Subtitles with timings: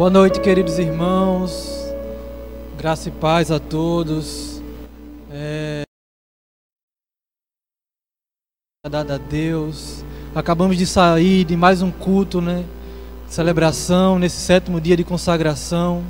[0.00, 1.92] Boa noite, queridos irmãos.
[2.78, 4.62] Graça e paz a todos.
[5.30, 5.82] É...
[8.90, 10.02] Dada a Deus.
[10.34, 12.64] Acabamos de sair de mais um culto, né?
[13.28, 16.02] Celebração nesse sétimo dia de consagração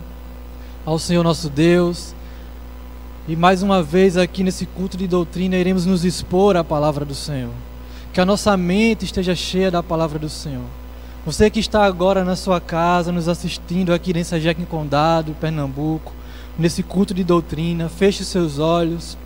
[0.86, 2.14] ao Senhor nosso Deus.
[3.27, 7.17] E mais uma vez aqui nesse culto de doutrina iremos nos expor à palavra do
[7.17, 7.50] Senhor.
[8.13, 10.79] Que a nossa mente esteja cheia da palavra do Senhor.
[11.25, 16.13] Você que está agora na sua casa, nos assistindo aqui em Sajeque Condado, Pernambuco,
[16.59, 19.19] nesse culto de doutrina, feche seus olhos.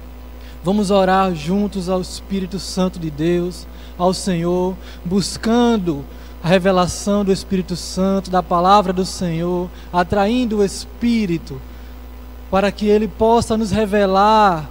[0.65, 3.65] Vamos orar juntos ao Espírito Santo de Deus,
[3.97, 6.05] ao Senhor, buscando
[6.43, 11.61] a revelação do Espírito Santo, da palavra do Senhor, atraindo o Espírito
[12.51, 14.69] para que ele possa nos revelar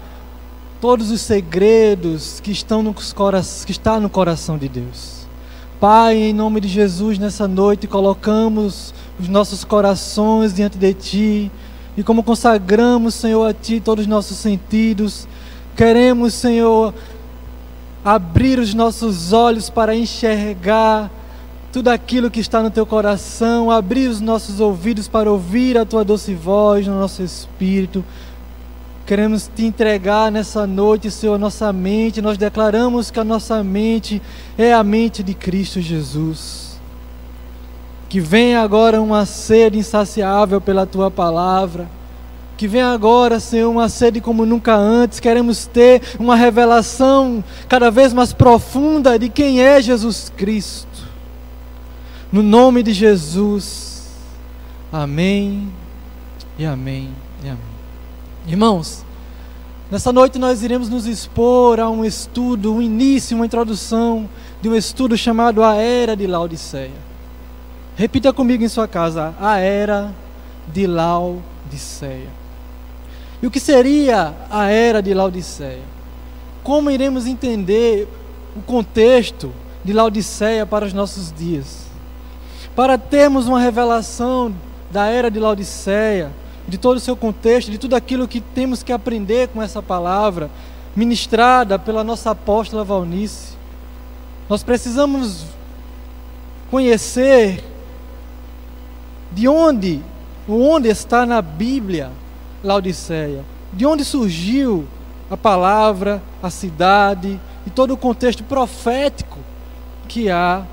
[0.82, 5.23] todos os segredos que estão no, que está no coração de Deus.
[5.84, 11.52] Pai, em nome de Jesus, nessa noite colocamos os nossos corações diante de Ti.
[11.98, 15.28] E como consagramos, Senhor, a Ti todos os nossos sentidos,
[15.76, 16.94] queremos, Senhor,
[18.02, 21.12] abrir os nossos olhos para enxergar
[21.70, 26.06] tudo aquilo que está no Teu coração, abrir os nossos ouvidos para ouvir a Tua
[26.06, 28.06] doce voz no nosso espírito
[29.06, 32.22] Queremos te entregar nessa noite, Senhor, nossa mente.
[32.22, 34.22] Nós declaramos que a nossa mente
[34.58, 36.80] é a mente de Cristo Jesus.
[38.08, 41.90] Que venha agora uma sede insaciável pela tua palavra.
[42.56, 45.20] Que venha agora, Senhor, uma sede como nunca antes.
[45.20, 51.10] Queremos ter uma revelação cada vez mais profunda de quem é Jesus Cristo.
[52.32, 54.08] No nome de Jesus.
[54.92, 55.68] Amém
[56.58, 57.10] e amém
[57.44, 57.73] e amém.
[58.46, 59.06] Irmãos,
[59.90, 64.30] nessa noite nós iremos nos expor a um estudo, um início, uma introdução
[64.62, 66.92] de um estudo chamado A Era de Laodiceia.
[67.96, 70.14] Repita comigo em sua casa: A Era
[70.68, 72.28] de Laodiceia.
[73.42, 75.84] E o que seria a Era de Laodiceia?
[76.64, 78.10] Como iremos entender
[78.58, 79.54] o contexto
[79.86, 81.84] de Laodiceia para os nossos dias?
[82.76, 84.54] Para termos uma revelação
[84.92, 86.32] da Era de Laodiceia,
[86.68, 90.50] de todo o seu contexto, de tudo aquilo que temos que aprender com essa palavra,
[90.96, 93.54] ministrada pela nossa apóstola Valnice.
[94.50, 95.46] Nós precisamos
[96.70, 97.64] conhecer
[99.32, 100.02] de onde,
[100.48, 102.12] onde está na Bíblia
[102.64, 104.88] Laodiceia, de onde surgiu
[105.30, 109.40] a palavra, a cidade e todo o contexto profético
[110.08, 110.64] que há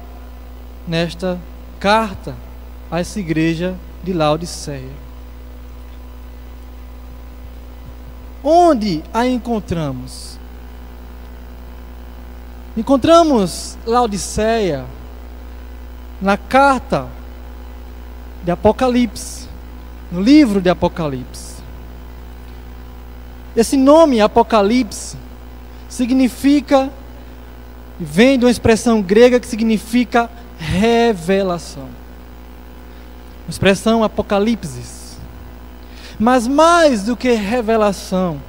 [0.86, 1.38] nesta
[1.78, 2.34] carta
[2.90, 5.09] a essa igreja de Laodiceia.
[8.42, 10.38] Onde a encontramos?
[12.76, 14.86] Encontramos Laodiceia
[16.20, 17.08] na carta
[18.42, 19.46] de Apocalipse,
[20.10, 21.56] no livro de Apocalipse.
[23.54, 25.16] Esse nome Apocalipse
[25.88, 26.90] significa,
[27.98, 31.88] vem de uma expressão grega que significa revelação.
[33.46, 34.99] A expressão Apocalipse
[36.20, 38.41] mas mais do que revelação,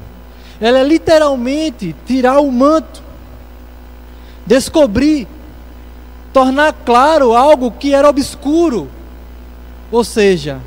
[0.60, 3.02] ela é literalmente tirar o manto,
[4.46, 5.26] descobrir,
[6.34, 8.90] tornar claro algo que era obscuro,
[9.90, 10.60] ou seja,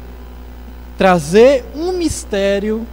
[0.97, 2.87] trazer um mistério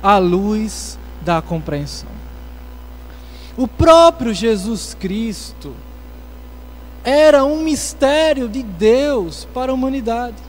[0.00, 2.08] à luz da compreensão.
[3.56, 5.74] O próprio Jesus Cristo
[7.02, 10.47] era um mistério de Deus para a humanidade.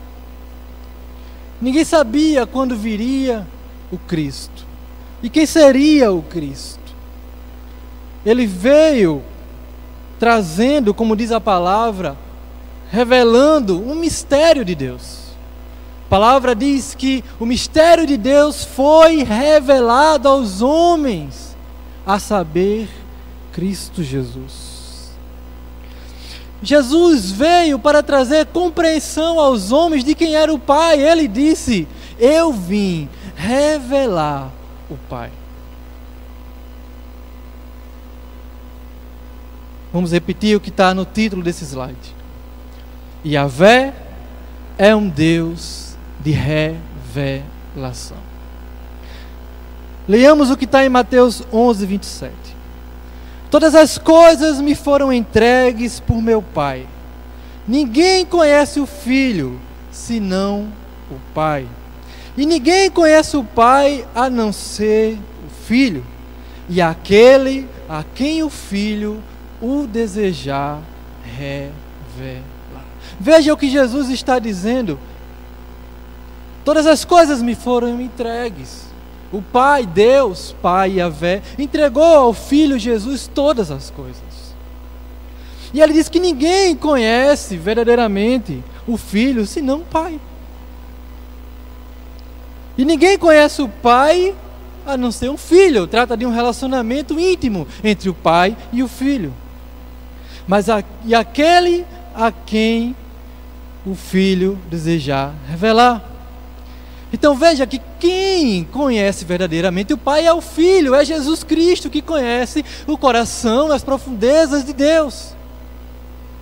[1.60, 3.46] Ninguém sabia quando viria
[3.92, 4.64] o Cristo.
[5.22, 6.80] E quem seria o Cristo?
[8.24, 9.22] Ele veio
[10.18, 12.16] trazendo, como diz a palavra,
[12.90, 15.30] revelando um mistério de Deus.
[16.06, 21.56] A palavra diz que o mistério de Deus foi revelado aos homens,
[22.06, 22.88] a saber,
[23.52, 24.69] Cristo Jesus.
[26.62, 31.00] Jesus veio para trazer compreensão aos homens de quem era o Pai.
[31.00, 34.50] Ele disse: Eu vim revelar
[34.90, 35.30] o Pai.
[39.92, 42.14] Vamos repetir o que está no título desse slide.
[43.24, 43.92] Yahvé
[44.78, 48.16] é um Deus de revelação.
[50.08, 52.59] Leiamos o que está em Mateus 11, 27.
[53.50, 56.86] Todas as coisas me foram entregues por meu Pai.
[57.66, 59.60] Ninguém conhece o Filho
[59.90, 60.68] senão
[61.10, 61.66] o Pai.
[62.36, 66.04] E ninguém conhece o Pai a não ser o Filho,
[66.68, 69.20] e aquele a quem o Filho
[69.60, 70.80] o desejar
[71.24, 72.44] revelar.
[73.18, 74.98] Veja o que Jesus está dizendo.
[76.64, 78.89] Todas as coisas me foram entregues.
[79.32, 84.54] O Pai, Deus, Pai Yahvé, entregou ao Filho Jesus todas as coisas.
[85.72, 90.18] E ele diz que ninguém conhece verdadeiramente o Filho senão o Pai.
[92.76, 94.34] E ninguém conhece o Pai
[94.86, 95.86] a não ser um filho.
[95.86, 99.32] Trata de um relacionamento íntimo entre o Pai e o Filho.
[100.46, 101.84] Mas a, e aquele
[102.14, 102.96] a quem
[103.86, 106.09] o Filho desejar revelar.
[107.12, 112.00] Então veja que quem conhece verdadeiramente o Pai é o Filho, é Jesus Cristo que
[112.00, 115.34] conhece o coração, as profundezas de Deus.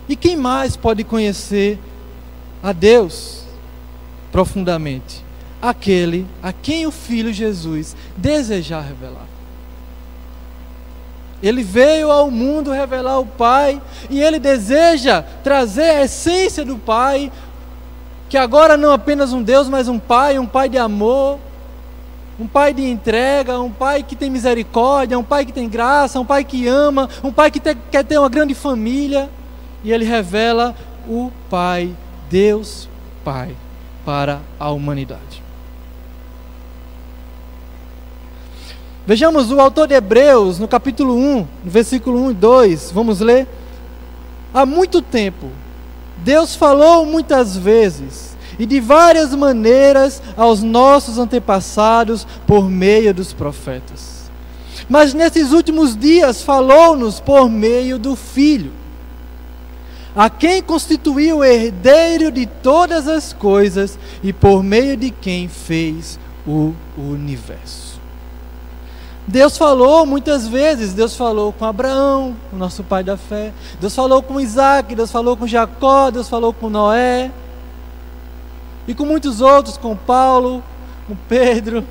[0.09, 1.79] E quem mais pode conhecer
[2.63, 3.45] a Deus
[4.31, 5.25] profundamente?
[5.61, 9.27] Aquele a quem o Filho Jesus desejar revelar.
[11.43, 13.81] Ele veio ao mundo revelar o Pai
[14.11, 17.31] e ele deseja trazer a essência do Pai
[18.29, 21.39] que agora não apenas um Deus, mas um Pai, um Pai de amor,
[22.39, 26.25] um Pai de entrega, um Pai que tem misericórdia, um Pai que tem graça, um
[26.25, 29.31] Pai que ama, um Pai que te, quer ter uma grande família.
[29.83, 30.75] E Ele revela
[31.09, 31.95] o Pai,
[32.29, 32.89] Deus
[33.25, 33.57] Pai,
[34.05, 35.43] para a humanidade.
[39.07, 43.49] Vejamos o autor de Hebreus, no capítulo 1, no versículo 1 e 2, vamos ler.
[44.53, 45.49] Há muito tempo,
[46.25, 54.19] Deus falou muitas vezes e de várias maneiras aos nossos antepassados por meio dos profetas.
[54.89, 58.73] Mas nesses últimos dias falou-nos por meio do Filho,
[60.17, 66.19] a quem constituiu o herdeiro de todas as coisas e por meio de quem fez
[66.47, 67.88] o universo.
[69.29, 74.23] Deus falou muitas vezes, Deus falou com Abraão, o nosso pai da fé, Deus falou
[74.23, 77.31] com Isaac, Deus falou com Jacó, Deus falou com Noé,
[78.87, 80.65] e com muitos outros, com Paulo,
[81.07, 81.87] com Pedro.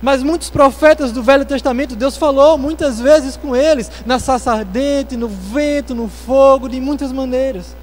[0.00, 5.14] Mas muitos profetas do Velho Testamento, Deus falou muitas vezes com eles, na sarça ardente,
[5.14, 7.76] no vento, no fogo, de muitas maneiras.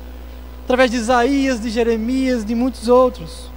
[0.63, 3.51] Através de Isaías, de Jeremias, de muitos outros.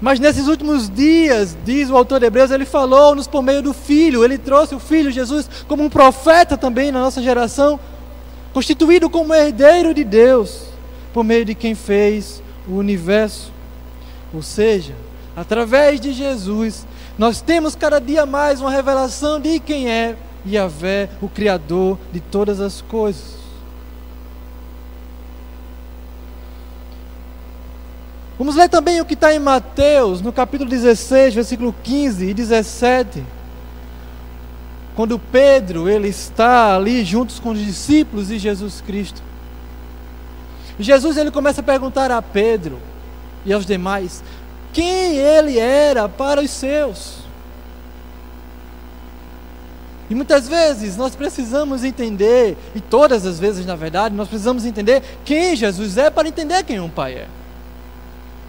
[0.00, 4.24] Mas nesses últimos dias, diz o autor de Hebreus, ele falou-nos por meio do Filho,
[4.24, 7.80] ele trouxe o Filho Jesus como um profeta também na nossa geração,
[8.52, 10.66] constituído como herdeiro de Deus,
[11.12, 13.50] por meio de quem fez o universo.
[14.32, 14.94] Ou seja,
[15.36, 16.86] através de Jesus,
[17.18, 20.14] nós temos cada dia mais uma revelação de quem é
[20.46, 23.37] Yahvé, o Criador de todas as coisas.
[28.38, 33.24] Vamos ler também o que está em Mateus, no capítulo 16, versículo 15 e 17.
[34.94, 39.20] Quando Pedro ele está ali juntos com os discípulos de Jesus Cristo.
[40.78, 42.78] Jesus ele começa a perguntar a Pedro
[43.44, 44.22] e aos demais
[44.72, 47.18] quem ele era para os seus.
[50.08, 55.02] E muitas vezes nós precisamos entender, e todas as vezes na verdade, nós precisamos entender
[55.24, 57.26] quem Jesus é para entender quem um pai é.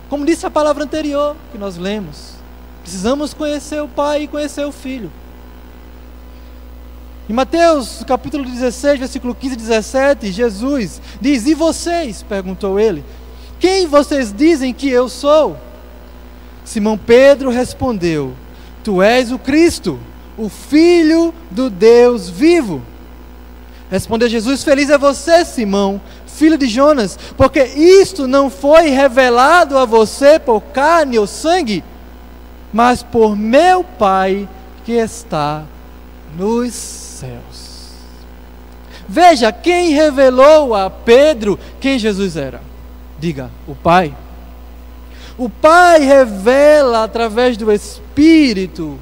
[0.10, 2.34] Como disse a palavra anterior que nós lemos,
[2.82, 5.12] precisamos conhecer o Pai e conhecer o Filho.
[7.30, 12.24] Em Mateus capítulo 16, versículo 15 e 17, Jesus diz: E vocês?
[12.24, 13.06] perguntou ele:
[13.60, 15.56] Quem vocês dizem que eu sou?
[16.66, 18.34] Simão Pedro respondeu:
[18.84, 20.00] Tu és o Cristo,
[20.36, 22.82] o Filho do Deus vivo.
[23.92, 26.02] Respondeu Jesus: Feliz é você, Simão,
[26.40, 31.84] filho de Jonas, porque isto não foi revelado a você por carne ou sangue,
[32.72, 34.48] mas por meu Pai
[34.86, 35.64] que está
[36.38, 37.90] nos céus.
[39.06, 42.62] Veja quem revelou a Pedro quem Jesus era.
[43.20, 44.16] Diga, o Pai.
[45.38, 48.98] O Pai revela através do Espírito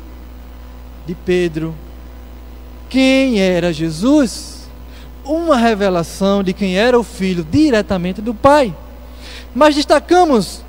[1.05, 1.75] de Pedro
[2.89, 4.56] quem era Jesus
[5.27, 8.75] uma revelação de quem era o filho diretamente do Pai.
[9.53, 10.63] Mas destacamos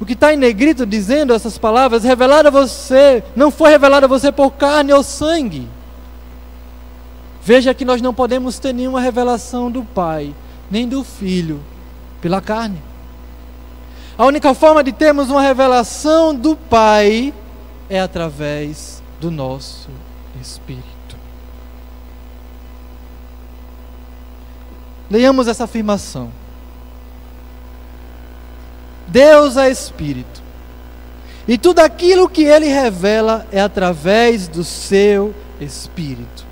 [0.00, 4.08] o que está em negrito dizendo essas palavras: revelado a você, não foi revelado a
[4.08, 5.68] você por carne ou sangue.
[7.42, 10.34] Veja que nós não podemos ter nenhuma revelação do Pai,
[10.70, 11.60] nem do Filho,
[12.20, 12.82] pela carne.
[14.18, 17.32] A única forma de termos uma revelação do Pai
[17.88, 19.88] é através do nosso
[20.40, 20.97] Espírito.
[25.10, 26.30] Leiamos essa afirmação.
[29.06, 30.42] Deus é Espírito.
[31.46, 36.46] E tudo aquilo que ele revela é através do seu Espírito.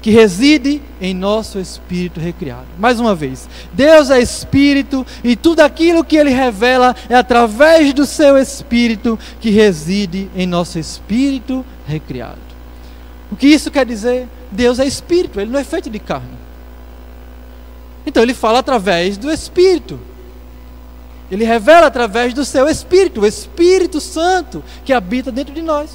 [0.00, 2.66] que reside em nosso espírito recriado.
[2.78, 8.06] Mais uma vez, Deus é espírito e tudo aquilo que ele revela é através do
[8.06, 12.38] seu espírito que reside em nosso espírito recriado.
[13.30, 14.28] O que isso quer dizer?
[14.52, 16.38] Deus é espírito, ele não é feito de carne.
[18.08, 20.00] Então ele fala através do espírito.
[21.30, 25.90] Ele revela através do seu espírito, o Espírito Santo que habita dentro de nós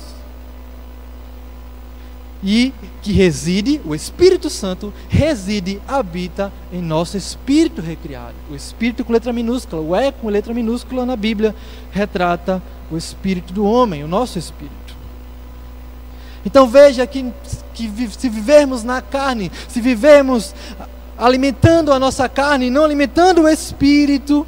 [2.43, 8.35] e que reside, o Espírito Santo reside, habita em nosso espírito recriado.
[8.51, 11.55] O espírito com letra minúscula, o é com letra minúscula na Bíblia
[11.91, 14.95] retrata o espírito do homem, o nosso espírito.
[16.45, 17.33] Então veja que,
[17.73, 20.53] que se vivermos na carne, se vivermos
[21.17, 24.45] alimentando a nossa carne, não alimentando o espírito,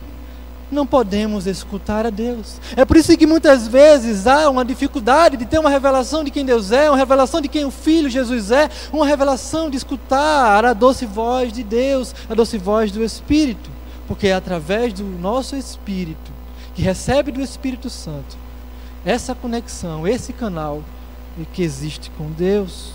[0.71, 2.59] não podemos escutar a Deus.
[2.75, 6.45] É por isso que muitas vezes há uma dificuldade de ter uma revelação de quem
[6.45, 10.73] Deus é, uma revelação de quem o Filho Jesus é, uma revelação de escutar a
[10.73, 13.69] doce voz de Deus, a doce voz do Espírito.
[14.07, 16.31] Porque é através do nosso Espírito,
[16.75, 18.37] que recebe do Espírito Santo,
[19.03, 20.83] essa conexão, esse canal,
[21.39, 22.91] é que existe com Deus,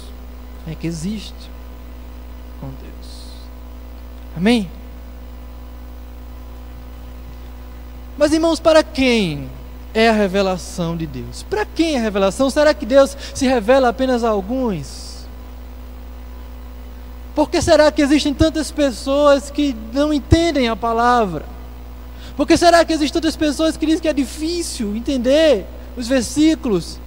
[0.67, 1.50] é que existe.
[4.37, 4.71] Amém?
[8.17, 9.49] Mas irmãos, para quem
[9.95, 11.43] é a revelação de Deus?
[11.43, 12.51] Para quem é a revelação?
[12.51, 15.27] Será que Deus se revela apenas a alguns?
[17.35, 21.47] Por que será que existem tantas pessoas que não entendem a palavra?
[22.37, 25.65] Por que será que existem tantas pessoas que dizem que é difícil entender
[25.97, 26.99] os versículos?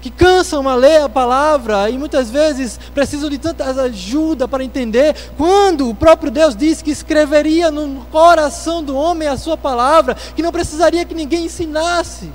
[0.00, 5.14] Que cansam a ler a palavra e muitas vezes precisam de tanta ajuda para entender,
[5.36, 10.42] quando o próprio Deus disse que escreveria no coração do homem a sua palavra, que
[10.42, 12.30] não precisaria que ninguém ensinasse,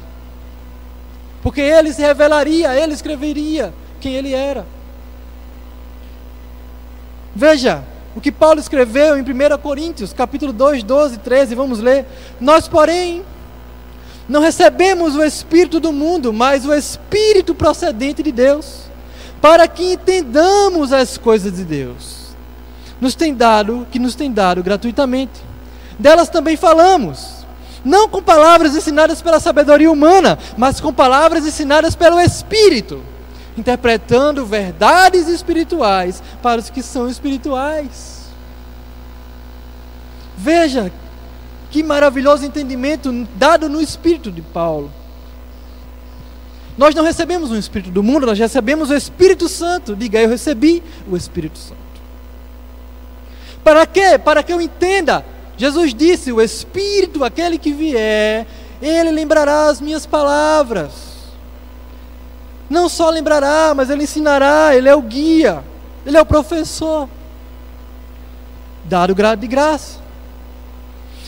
[1.41, 4.65] porque ele se revelaria, ele escreveria quem ele era.
[7.35, 7.83] Veja
[8.15, 12.05] o que Paulo escreveu em 1 Coríntios, capítulo 2, 12 e 13, vamos ler.
[12.39, 13.23] Nós, porém,
[14.27, 18.83] não recebemos o Espírito do mundo, mas o Espírito procedente de Deus,
[19.41, 22.23] para que entendamos as coisas de Deus.
[23.01, 25.41] Nos tem dado, que nos tem dado gratuitamente.
[25.99, 27.45] Delas também falamos,
[27.83, 33.01] não com palavras ensinadas pela sabedoria humana, mas com palavras ensinadas pelo Espírito,
[33.57, 38.23] interpretando verdades espirituais para os que são espirituais.
[40.37, 40.91] Veja
[41.73, 44.91] que maravilhoso entendimento dado no Espírito de Paulo.
[46.77, 49.95] Nós não recebemos um Espírito do mundo, nós recebemos o Espírito Santo.
[49.95, 51.81] Diga, eu recebi o Espírito Santo.
[53.63, 54.19] Para quê?
[54.23, 55.25] Para que eu entenda.
[55.57, 58.45] Jesus disse: O Espírito, aquele que vier,
[58.79, 60.91] ele lembrará as minhas palavras.
[62.69, 65.63] Não só lembrará, mas ele ensinará, ele é o guia,
[66.05, 67.09] ele é o professor.
[68.85, 70.02] Dado grado de graça.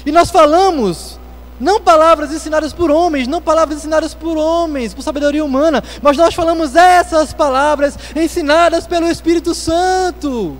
[0.05, 1.19] E nós falamos
[1.59, 6.33] não palavras ensinadas por homens, não palavras ensinadas por homens, por sabedoria humana, mas nós
[6.33, 10.57] falamos essas palavras ensinadas pelo Espírito Santo.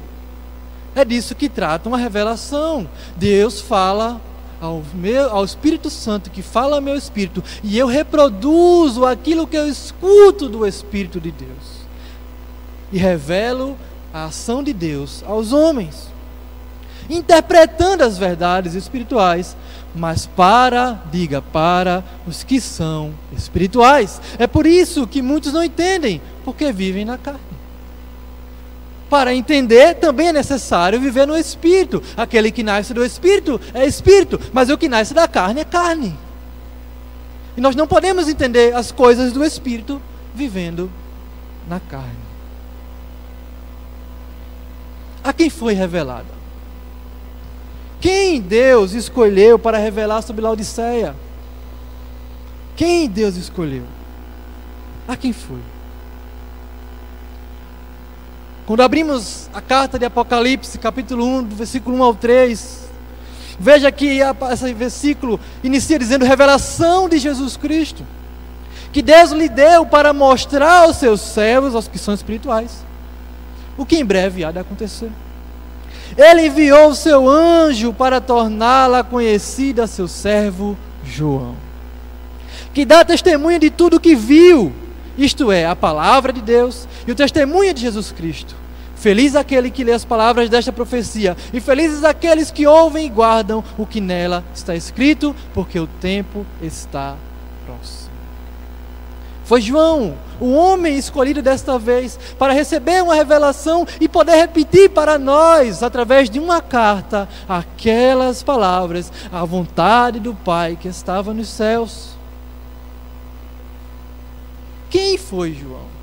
[0.95, 2.87] É disso que trata uma revelação.
[3.17, 4.21] Deus fala
[4.61, 9.57] ao, meu, ao Espírito Santo, que fala ao meu espírito, e eu reproduzo aquilo que
[9.57, 11.85] eu escuto do Espírito de Deus.
[12.93, 13.77] E revelo
[14.13, 16.14] a ação de Deus aos homens
[17.09, 19.55] interpretando as verdades espirituais,
[19.93, 24.21] mas para, diga, para os que são espirituais.
[24.37, 27.39] É por isso que muitos não entendem, porque vivem na carne.
[29.09, 32.01] Para entender, também é necessário viver no espírito.
[32.17, 36.17] Aquele que nasce do espírito é espírito, mas o que nasce da carne é carne.
[37.55, 40.01] E nós não podemos entender as coisas do espírito
[40.33, 40.91] vivendo
[41.67, 42.25] na carne.
[45.23, 46.44] A quem foi revelada?
[48.05, 51.15] Quem Deus escolheu para revelar sobre Laodiceia?
[52.75, 53.81] Quem Deus escolheu?
[55.07, 55.57] A quem foi?
[58.67, 62.87] Quando abrimos a carta de Apocalipse, capítulo 1, do versículo 1 ao 3,
[63.59, 64.19] veja que
[64.51, 68.05] esse versículo inicia dizendo revelação de Jesus Cristo,
[68.93, 72.85] que Deus lhe deu para mostrar aos seus servos, aos que são espirituais,
[73.75, 75.09] o que em breve há de acontecer.
[76.17, 81.55] Ele enviou o seu anjo para torná-la conhecida a seu servo João,
[82.73, 84.71] que dá testemunho de tudo o que viu,
[85.17, 88.55] isto é, a palavra de Deus e o testemunho de Jesus Cristo.
[88.95, 93.63] Feliz aquele que lê as palavras desta profecia, e felizes aqueles que ouvem e guardam
[93.77, 97.15] o que nela está escrito, porque o tempo está
[97.65, 98.09] próximo.
[99.43, 105.17] Foi João, o homem escolhido desta vez, para receber uma revelação e poder repetir para
[105.17, 112.15] nós, através de uma carta, aquelas palavras, a vontade do Pai que estava nos céus.
[114.89, 115.95] Quem foi João?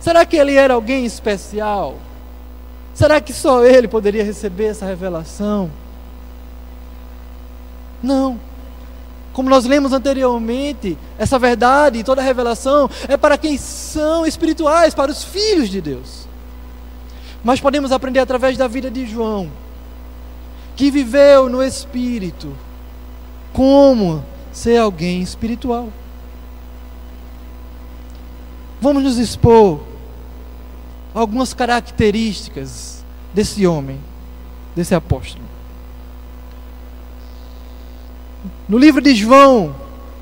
[0.00, 1.96] Será que ele era alguém especial?
[2.94, 5.70] Será que só ele poderia receber essa revelação?
[8.02, 8.38] Não.
[9.36, 15.10] Como nós lemos anteriormente, essa verdade, toda a revelação é para quem são espirituais, para
[15.10, 16.26] os filhos de Deus.
[17.44, 19.52] Mas podemos aprender através da vida de João,
[20.74, 22.50] que viveu no Espírito,
[23.52, 24.24] como
[24.54, 25.90] ser alguém espiritual.
[28.80, 29.80] Vamos nos expor
[31.14, 34.00] algumas características desse homem,
[34.74, 35.45] desse apóstolo.
[38.68, 39.74] No livro de João,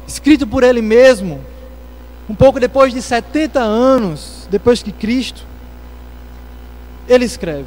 [0.06, 1.40] escrito por ele mesmo,
[2.28, 5.42] um pouco depois de 70 anos depois que Cristo,
[7.08, 7.66] ele escreve.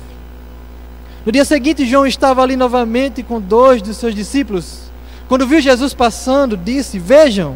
[1.25, 4.83] No dia seguinte, João estava ali novamente com dois dos seus discípulos.
[5.27, 7.55] Quando viu Jesus passando, disse: Vejam,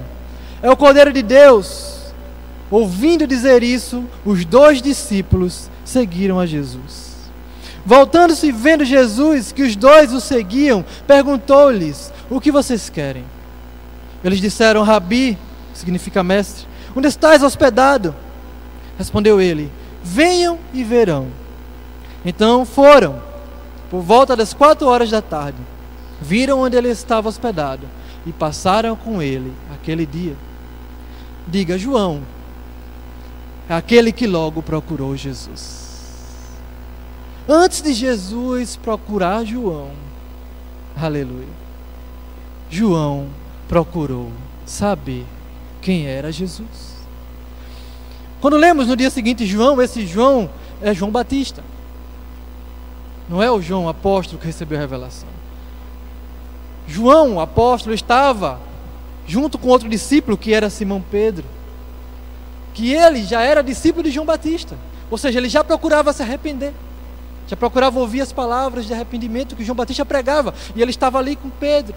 [0.62, 2.00] é o Cordeiro de Deus.
[2.70, 7.12] Ouvindo dizer isso, os dois discípulos seguiram a Jesus.
[7.86, 13.26] Voltando-se vendo Jesus, que os dois o seguiam, perguntou-lhes: O que vocês querem?
[14.24, 15.38] Eles disseram: Rabi,
[15.74, 18.16] que significa mestre, onde estás hospedado?
[18.98, 19.70] Respondeu ele:
[20.02, 21.28] Venham e verão.
[22.24, 23.22] Então foram,
[23.90, 25.58] por volta das quatro horas da tarde,
[26.22, 27.86] viram onde ele estava hospedado
[28.26, 30.38] e passaram com ele aquele dia.
[31.46, 32.22] Diga, João,
[33.68, 35.82] aquele que logo procurou Jesus.
[37.50, 39.90] Antes de Jesus procurar João,
[40.96, 41.61] aleluia,
[42.72, 43.28] João
[43.68, 44.32] procurou
[44.66, 45.26] saber
[45.82, 46.96] quem era Jesus.
[48.40, 50.50] Quando lemos no dia seguinte João, esse João
[50.82, 51.62] é João Batista.
[53.30, 55.28] Não é o João apóstolo que recebeu a revelação.
[56.88, 58.60] João, apóstolo, estava
[59.28, 61.46] junto com outro discípulo que era Simão Pedro,
[62.74, 64.78] que ele já era discípulo de João Batista,
[65.10, 66.74] ou seja, ele já procurava se arrepender.
[67.48, 70.54] Já procurava ouvir as palavras de arrependimento que João Batista pregava.
[70.74, 71.94] E ele estava ali com Pedro.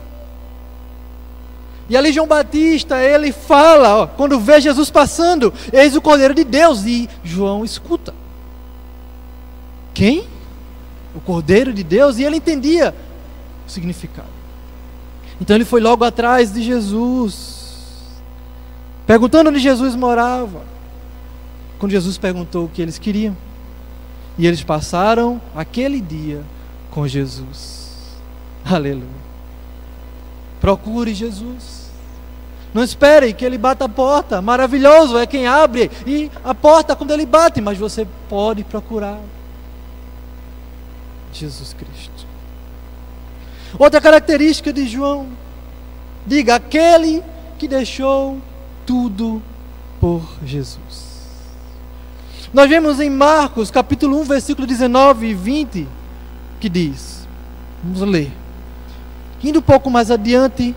[1.88, 6.44] E ali João Batista, ele fala, ó, quando vê Jesus passando, eis o Cordeiro de
[6.44, 6.85] Deus.
[6.85, 8.14] E João escuta.
[9.92, 10.27] Quem?
[11.14, 12.18] O Cordeiro de Deus.
[12.18, 12.94] E ele entendia
[13.66, 14.29] o significado.
[15.40, 18.12] Então ele foi logo atrás de Jesus,
[19.07, 20.62] perguntando onde Jesus morava.
[21.79, 23.37] Quando Jesus perguntou o que eles queriam.
[24.38, 26.42] E eles passaram aquele dia
[26.90, 28.16] com Jesus.
[28.64, 29.24] Aleluia.
[30.64, 31.90] Procure Jesus.
[32.72, 34.40] Não espere que ele bata a porta.
[34.40, 39.20] Maravilhoso é quem abre e a porta quando ele bate, mas você pode procurar
[41.35, 42.27] Jesus Cristo.
[43.79, 45.27] Outra característica de João,
[46.27, 47.22] diga aquele
[47.59, 48.38] que deixou
[48.87, 49.42] tudo
[50.00, 51.05] por Jesus.
[52.55, 55.88] Nós vemos em Marcos, capítulo 1, versículo 19 e 20,
[56.59, 57.29] que diz:
[57.83, 58.43] Vamos ler.
[59.44, 60.74] Indo um pouco mais adiante,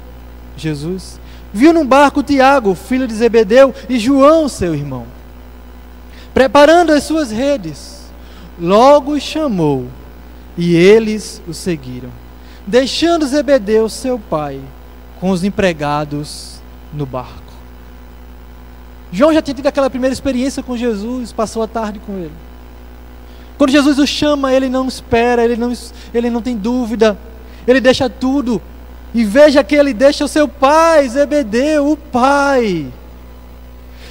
[0.58, 1.19] Jesus
[1.53, 5.06] viu num barco Tiago, filho de Zebedeu, e João, seu irmão,
[6.34, 7.97] preparando as suas redes.
[8.60, 9.88] Logo os chamou,
[10.58, 12.10] e eles o seguiram,
[12.65, 14.60] deixando Zebedeu, seu pai,
[15.19, 16.60] com os empregados
[16.93, 17.53] no barco.
[19.12, 22.34] João já tinha tido aquela primeira experiência com Jesus, passou a tarde com ele.
[23.58, 25.73] Quando Jesus o chama, ele não espera, ele não,
[26.13, 27.17] ele não tem dúvida,
[27.67, 28.62] ele deixa tudo.
[29.13, 32.88] E veja que ele deixa o seu pai, Zebedeu, o pai.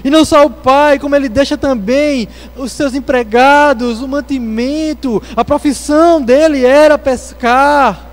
[0.05, 5.23] E não só o pai, como ele deixa também os seus empregados, o mantimento.
[5.35, 8.07] A profissão dele era pescar.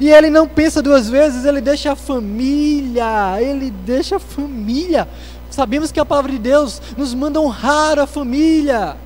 [0.00, 5.08] E ele não pensa duas vezes, ele deixa a família, ele deixa a família.
[5.50, 8.96] Sabemos que a palavra de Deus nos manda honrar a família.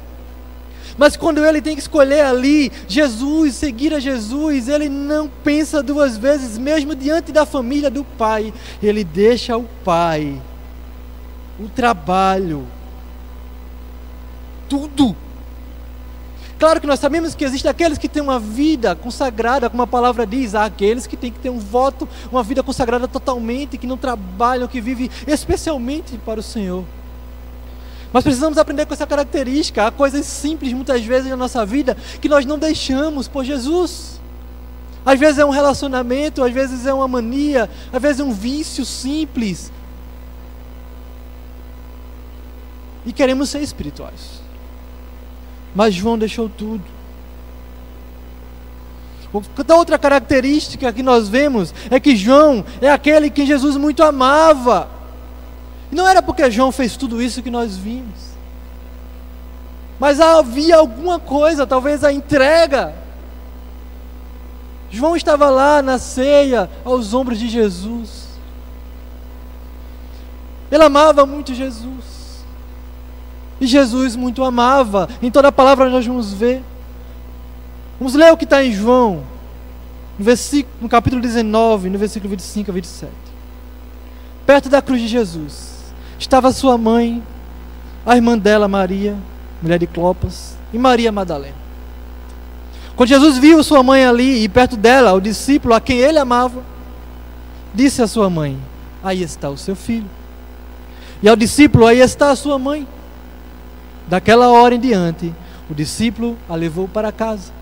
[0.96, 6.16] Mas quando ele tem que escolher ali Jesus, seguir a Jesus, ele não pensa duas
[6.16, 8.52] vezes, mesmo diante da família do pai,
[8.82, 10.40] ele deixa o pai,
[11.58, 12.66] o trabalho,
[14.68, 15.16] tudo
[16.62, 20.24] Claro que nós sabemos que existem aqueles que têm uma vida consagrada, como a palavra
[20.24, 24.68] diz, aqueles que têm que ter um voto, uma vida consagrada totalmente, que não trabalham,
[24.68, 26.84] que vivem especialmente para o Senhor.
[28.12, 29.86] Mas precisamos aprender com essa característica.
[29.86, 34.20] Há coisas simples muitas vezes na nossa vida que nós não deixamos por Jesus.
[35.04, 38.84] Às vezes é um relacionamento, às vezes é uma mania, às vezes é um vício
[38.84, 39.72] simples.
[43.04, 44.42] e queremos ser espirituais.
[45.74, 46.84] Mas João deixou tudo.
[49.74, 54.88] Outra característica que nós vemos é que João é aquele que Jesus muito amava.
[55.92, 58.32] E não era porque João fez tudo isso que nós vimos.
[60.00, 62.94] Mas havia alguma coisa, talvez a entrega.
[64.90, 68.28] João estava lá na ceia, aos ombros de Jesus.
[70.70, 72.42] Ele amava muito Jesus.
[73.60, 75.08] E Jesus muito amava.
[75.22, 76.64] Em toda a palavra nós vamos ver.
[77.98, 79.22] Vamos ler o que está em João,
[80.18, 83.12] no, versículo, no capítulo 19, no versículo 25 a 27.
[84.44, 85.71] Perto da cruz de Jesus,
[86.22, 87.22] estava sua mãe,
[88.06, 89.16] a irmã dela, Maria,
[89.60, 91.62] mulher de Clopas, e Maria Madalena.
[92.96, 96.62] Quando Jesus viu sua mãe ali e perto dela, o discípulo a quem ele amava,
[97.74, 98.58] disse à sua mãe:
[99.02, 100.08] Aí está o seu filho.
[101.22, 102.86] E ao discípulo: Aí está a sua mãe.
[104.08, 105.32] Daquela hora em diante,
[105.70, 107.52] o discípulo a levou para casa.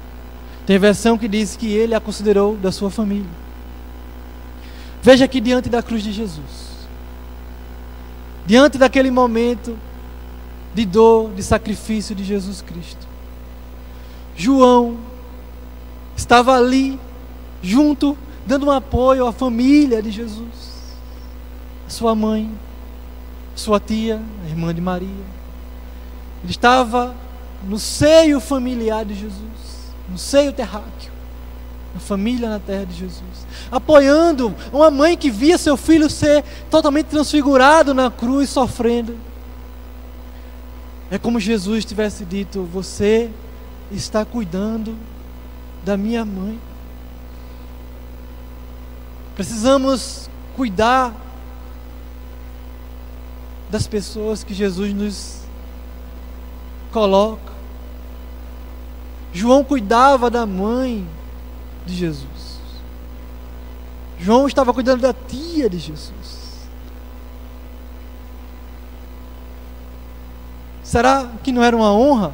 [0.67, 3.31] Tem versão que diz que ele a considerou da sua família.
[5.03, 6.70] Veja que diante da cruz de Jesus,
[8.47, 9.77] diante daquele momento
[10.75, 13.07] de dor, de sacrifício de Jesus Cristo,
[14.37, 14.97] João
[16.17, 16.99] estava ali,
[17.63, 20.95] junto, dando um apoio à família de Jesus,
[21.89, 22.51] sua mãe,
[23.55, 25.09] sua tia, a irmã de Maria.
[26.43, 27.15] Ele estava
[27.63, 31.13] no seio familiar de Jesus, no seio terráqueo,
[31.93, 33.23] na família na terra de Jesus,
[33.71, 39.17] apoiando uma mãe que via seu filho ser totalmente transfigurado na cruz, sofrendo.
[41.11, 43.31] É como Jesus tivesse dito: Você
[43.91, 44.97] está cuidando
[45.85, 46.59] da minha mãe.
[49.35, 51.15] Precisamos cuidar
[53.71, 55.41] das pessoas que Jesus nos
[56.93, 57.51] coloca.
[59.33, 61.07] João cuidava da mãe
[61.87, 62.60] de Jesus.
[64.21, 66.41] João estava cuidando da tia de Jesus.
[70.83, 72.33] Será que não era uma honra?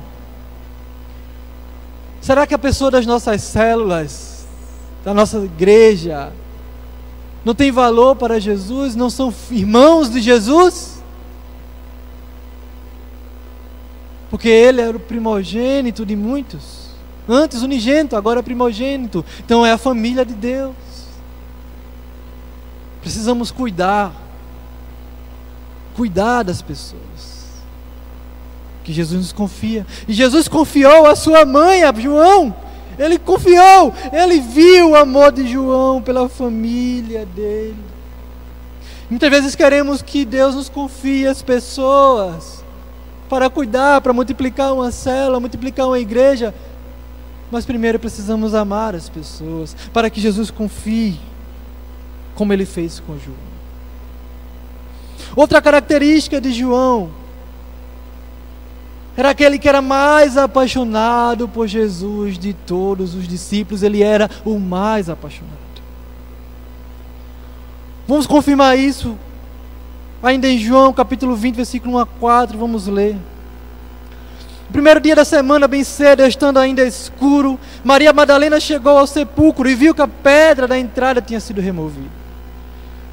[2.21, 4.47] Será que a pessoa das nossas células,
[5.05, 6.33] da nossa igreja,
[7.45, 8.97] não tem valor para Jesus?
[8.97, 11.01] Não são irmãos de Jesus?
[14.29, 16.87] Porque ele era o primogênito de muitos.
[17.29, 19.25] Antes unigênito, agora primogênito.
[19.39, 20.75] Então é a família de Deus.
[23.07, 24.13] Precisamos cuidar.
[25.95, 27.63] Cuidar das pessoas.
[28.83, 29.87] Que Jesus nos confia.
[30.09, 32.53] E Jesus confiou a sua mãe, a João.
[32.99, 37.77] Ele confiou, ele viu o amor de João pela família dele.
[39.09, 42.65] Muitas vezes queremos que Deus nos confie as pessoas
[43.29, 46.53] para cuidar, para multiplicar uma célula, multiplicar uma igreja.
[47.53, 51.21] Mas primeiro precisamos amar as pessoas, para que Jesus confie,
[52.37, 53.37] como ele fez com João.
[55.35, 57.11] Outra característica de João
[59.17, 64.59] era aquele que era mais apaixonado por Jesus de todos os discípulos, ele era o
[64.59, 65.57] mais apaixonado.
[68.07, 69.19] Vamos confirmar isso
[70.23, 73.15] Ainda em João capítulo 20, versículo 1 a 4, vamos ler.
[73.15, 79.69] No primeiro dia da semana, bem cedo, estando ainda escuro, Maria Madalena chegou ao sepulcro
[79.69, 82.26] e viu que a pedra da entrada tinha sido removida.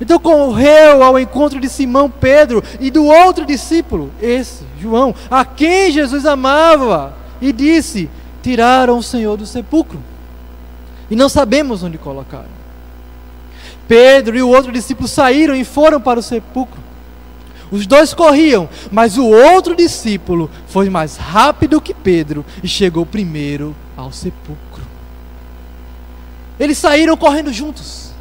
[0.03, 5.91] Então correu ao encontro de Simão Pedro e do outro discípulo, esse, João, a quem
[5.91, 8.09] Jesus amava, e disse:
[8.41, 9.97] Tiraram o Senhor do sepulcro
[11.09, 12.51] e não sabemos onde colocaram.
[13.87, 16.83] Pedro e o outro discípulo saíram e foram para o sepulcro.
[17.71, 23.73] Os dois corriam, mas o outro discípulo foi mais rápido que Pedro e chegou primeiro
[23.95, 24.83] ao sepulcro.
[26.59, 28.12] Eles saíram correndo juntos.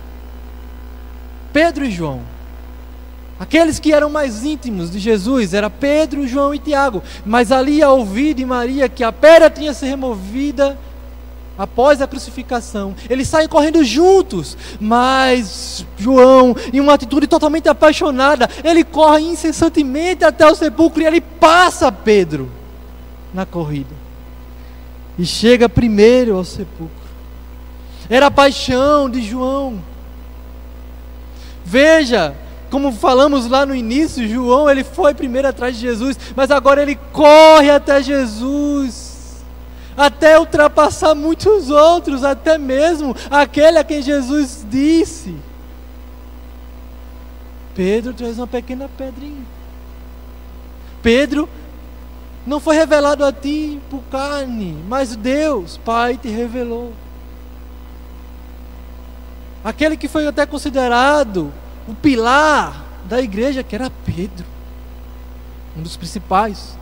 [1.53, 2.21] Pedro e João.
[3.39, 7.03] Aqueles que eram mais íntimos de Jesus era Pedro, João e Tiago.
[7.25, 10.79] Mas ali ao ouvir de Maria que a pedra tinha sido removida,
[11.57, 12.95] após a crucificação.
[13.09, 20.47] Eles saem correndo juntos, mas João, em uma atitude totalmente apaixonada, ele corre incessantemente até
[20.47, 22.51] o sepulcro e ele passa Pedro
[23.33, 23.95] na corrida.
[25.19, 27.03] E chega primeiro ao sepulcro.
[28.09, 29.79] Era a paixão de João.
[31.73, 32.37] Veja,
[32.71, 36.97] como falamos lá no início, João ele foi primeiro atrás de Jesus, mas agora ele
[37.15, 39.11] corre até Jesus
[39.97, 45.35] até ultrapassar muitos outros, até mesmo aquele a quem Jesus disse:
[47.75, 49.47] Pedro, tu és uma pequena pedrinha.
[51.03, 51.49] Pedro,
[52.47, 56.93] não foi revelado a ti por carne, mas Deus, Pai, te revelou.
[59.65, 61.53] Aquele que foi até considerado
[61.89, 64.47] o pilar da igreja, que era Pedro,
[65.77, 66.77] um dos principais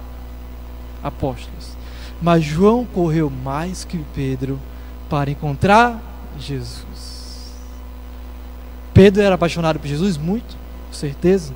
[1.03, 1.77] apóstolos.
[2.21, 4.61] Mas João correu mais que Pedro
[5.09, 6.01] para encontrar
[6.39, 7.55] Jesus.
[8.93, 10.57] Pedro era apaixonado por Jesus muito,
[10.89, 11.55] com certeza.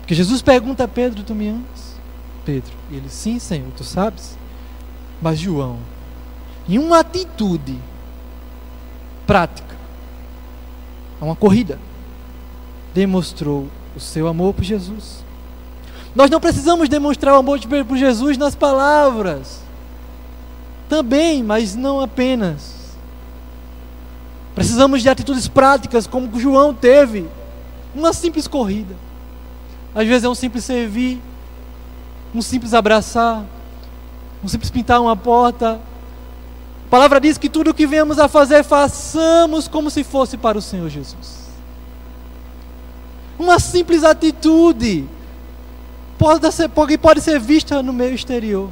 [0.00, 1.96] Porque Jesus pergunta a Pedro: Tu me amas?
[2.44, 4.36] Pedro, e ele: Sim, Senhor, tu sabes.
[5.20, 5.78] Mas João,
[6.68, 7.78] em uma atitude
[9.24, 9.76] prática,
[11.20, 11.78] uma corrida,
[12.94, 15.22] demonstrou o seu amor por Jesus.
[16.14, 19.60] Nós não precisamos demonstrar o amor por Jesus nas palavras.
[20.88, 22.74] Também, mas não apenas.
[24.54, 27.26] Precisamos de atitudes práticas, como João teve.
[27.94, 28.94] Uma simples corrida.
[29.94, 31.20] Às vezes é um simples servir,
[32.34, 33.44] um simples abraçar,
[34.44, 35.80] um simples pintar uma porta.
[36.86, 40.58] A palavra diz que tudo o que viemos a fazer, façamos como se fosse para
[40.58, 41.41] o Senhor Jesus.
[43.38, 45.06] Uma simples atitude
[46.18, 48.68] pode ser, pode ser vista no meio exterior.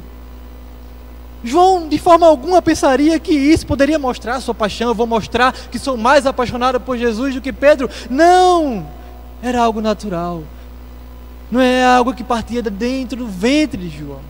[1.43, 4.89] João, de forma alguma, pensaria que isso poderia mostrar sua paixão.
[4.89, 7.89] Eu vou mostrar que sou mais apaixonado por Jesus do que Pedro.
[8.09, 8.87] Não!
[9.41, 10.43] Era algo natural.
[11.49, 14.21] Não é algo que partia de dentro do ventre de João.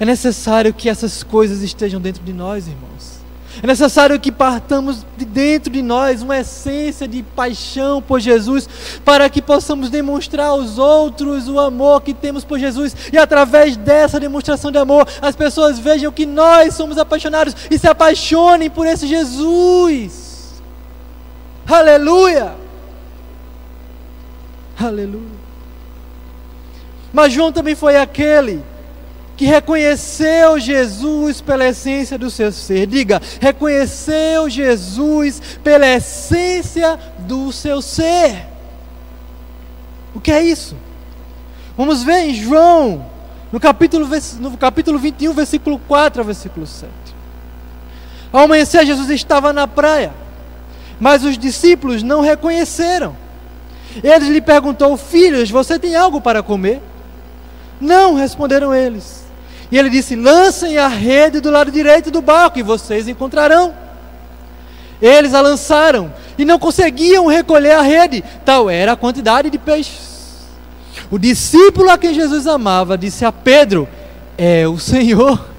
[0.00, 3.15] É necessário que essas coisas estejam dentro de nós, irmãos.
[3.62, 8.68] É necessário que partamos de dentro de nós uma essência de paixão por Jesus,
[9.04, 14.20] para que possamos demonstrar aos outros o amor que temos por Jesus, e através dessa
[14.20, 19.06] demonstração de amor, as pessoas vejam que nós somos apaixonados e se apaixonem por esse
[19.06, 20.62] Jesus.
[21.66, 22.54] Aleluia!
[24.78, 25.36] Aleluia!
[27.12, 28.62] Mas João também foi aquele
[29.36, 32.86] que reconheceu Jesus pela essência do seu ser.
[32.86, 38.46] Diga, reconheceu Jesus pela essência do seu ser.
[40.14, 40.74] O que é isso?
[41.76, 43.04] Vamos ver em João,
[43.52, 44.08] no capítulo,
[44.40, 46.90] no capítulo 21, versículo 4 ao versículo 7.
[48.32, 50.14] Ao amanhecer, Jesus estava na praia,
[50.98, 53.14] mas os discípulos não reconheceram.
[54.02, 56.80] Eles lhe perguntou: Filhos, você tem algo para comer?
[57.78, 59.25] Não, responderam eles.
[59.70, 63.74] E ele disse: Lancem a rede do lado direito do barco e vocês encontrarão.
[65.00, 70.06] Eles a lançaram e não conseguiam recolher a rede, tal era a quantidade de peixes.
[71.10, 73.88] O discípulo a quem Jesus amava disse a Pedro:
[74.38, 75.56] É o Senhor.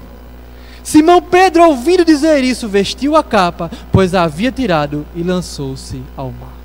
[0.82, 6.32] Simão Pedro, ouvindo dizer isso, vestiu a capa, pois a havia tirado e lançou-se ao
[6.32, 6.56] mar.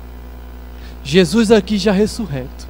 [1.02, 2.63] Jesus aqui já ressurreto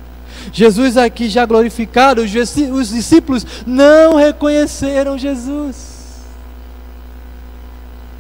[0.53, 5.95] Jesus aqui já glorificado, os discípulos não reconheceram Jesus.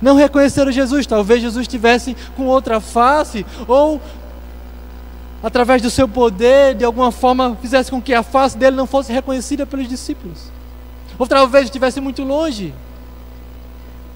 [0.00, 1.06] Não reconheceram Jesus.
[1.06, 4.00] Talvez Jesus estivesse com outra face, ou
[5.42, 9.12] através do seu poder, de alguma forma, fizesse com que a face dele não fosse
[9.12, 10.50] reconhecida pelos discípulos.
[11.18, 12.74] Ou talvez estivesse muito longe,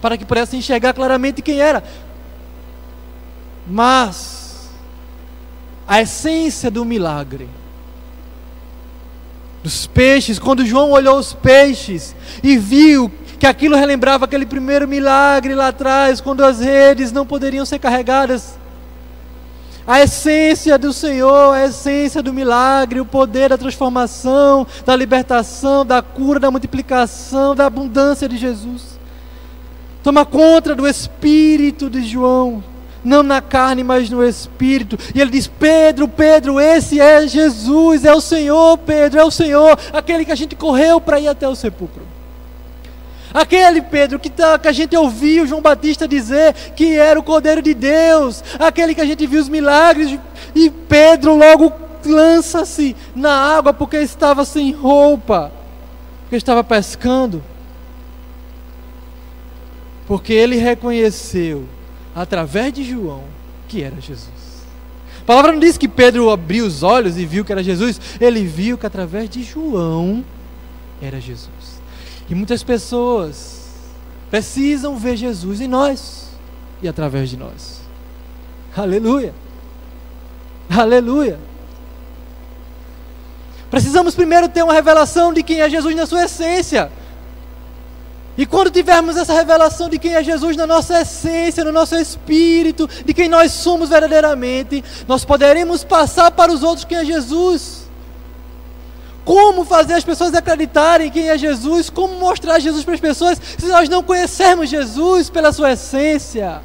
[0.01, 1.83] para que pudesse enxergar claramente quem era.
[3.67, 4.71] Mas,
[5.87, 7.49] a essência do milagre
[9.63, 15.55] dos peixes, quando João olhou os peixes e viu que aquilo relembrava aquele primeiro milagre
[15.55, 18.59] lá atrás, quando as redes não poderiam ser carregadas.
[19.87, 26.03] A essência do Senhor, a essência do milagre, o poder da transformação, da libertação, da
[26.03, 28.99] cura, da multiplicação, da abundância de Jesus.
[30.03, 32.63] Toma conta do espírito de João
[33.05, 34.99] não na carne, mas no espírito.
[35.15, 39.79] E ele diz: Pedro, Pedro, esse é Jesus, é o Senhor, Pedro, é o Senhor,
[39.93, 42.07] aquele que a gente correu para ir até o sepulcro.
[43.33, 47.61] Aquele Pedro que, tá, que a gente ouviu João Batista dizer que era o Cordeiro
[47.61, 50.19] de Deus, aquele que a gente viu os milagres,
[50.55, 51.73] e Pedro logo
[52.07, 55.53] lança-se na água porque estava sem roupa,
[56.23, 57.45] porque estava pescando,
[60.07, 61.69] porque ele reconheceu
[62.23, 63.23] através de João
[63.69, 64.49] que era Jesus.
[65.21, 68.45] A palavra não diz que Pedro abriu os olhos e viu que era Jesus, ele
[68.45, 70.25] viu que através de João
[71.03, 71.81] era Jesus.
[72.29, 73.69] E muitas pessoas
[74.31, 76.31] precisam ver Jesus em nós
[76.83, 77.81] e através de nós.
[78.77, 79.35] Aleluia!
[80.69, 81.39] Aleluia!
[83.71, 86.91] Precisamos primeiro ter uma revelação de quem é Jesus na sua essência.
[88.39, 92.89] E quando tivermos essa revelação de quem é Jesus na nossa essência, no nosso espírito,
[93.05, 97.89] de quem nós somos verdadeiramente, nós poderemos passar para os outros quem é Jesus.
[99.25, 103.67] como fazer as pessoas acreditarem quem é Jesus, como mostrar Jesus para as pessoas, se
[103.67, 106.63] nós não conhecermos Jesus pela sua essência.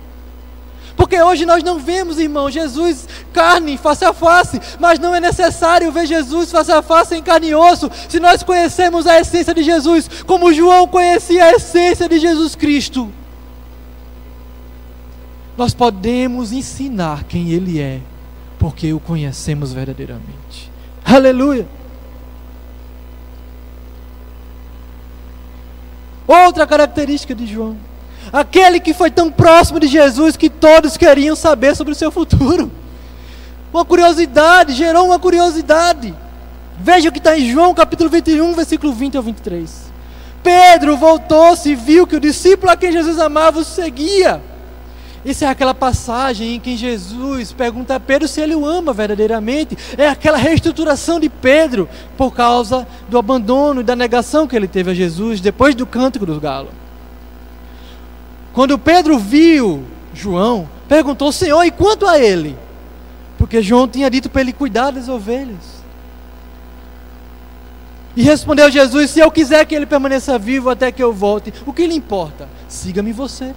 [1.04, 5.92] Porque hoje nós não vemos, irmão, Jesus carne, face a face, mas não é necessário
[5.92, 9.64] ver Jesus face a face em carne e osso, se nós conhecemos a essência de
[9.64, 13.12] Jesus, como João conhecia a essência de Jesus Cristo.
[15.58, 18.00] Nós podemos ensinar quem Ele é,
[18.58, 20.72] porque o conhecemos verdadeiramente.
[21.04, 21.68] Aleluia!
[26.26, 27.76] Outra característica de João
[28.34, 32.72] aquele que foi tão próximo de Jesus que todos queriam saber sobre o seu futuro.
[33.72, 36.16] Uma curiosidade, gerou uma curiosidade.
[36.80, 39.94] Veja o que está em João capítulo 21, versículo 20 ao 23.
[40.42, 44.42] Pedro voltou-se e viu que o discípulo a quem Jesus amava o seguia.
[45.26, 49.78] Essa é aquela passagem em que Jesus pergunta a Pedro se ele o ama verdadeiramente.
[49.98, 54.92] É aquela reestruturação de Pedro por causa do abandono e da negação que ele teve
[54.92, 56.83] a Jesus depois do cântico do galo.
[58.54, 62.56] Quando Pedro viu João, perguntou: Senhor, e quanto a ele?
[63.38, 65.84] Porque João tinha dito para ele cuidar das ovelhas.
[68.16, 71.74] E respondeu Jesus: Se eu quiser que ele permaneça vivo até que eu volte, o
[71.74, 72.48] que lhe importa?
[72.68, 73.56] Siga-me você.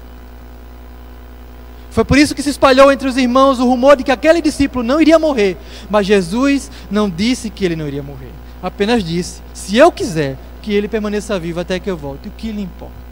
[1.90, 4.82] Foi por isso que se espalhou entre os irmãos o rumor de que aquele discípulo
[4.82, 5.56] não iria morrer.
[5.88, 8.32] Mas Jesus não disse que ele não iria morrer.
[8.62, 12.50] Apenas disse: Se eu quiser que ele permaneça vivo até que eu volte, o que
[12.50, 13.05] lhe importa?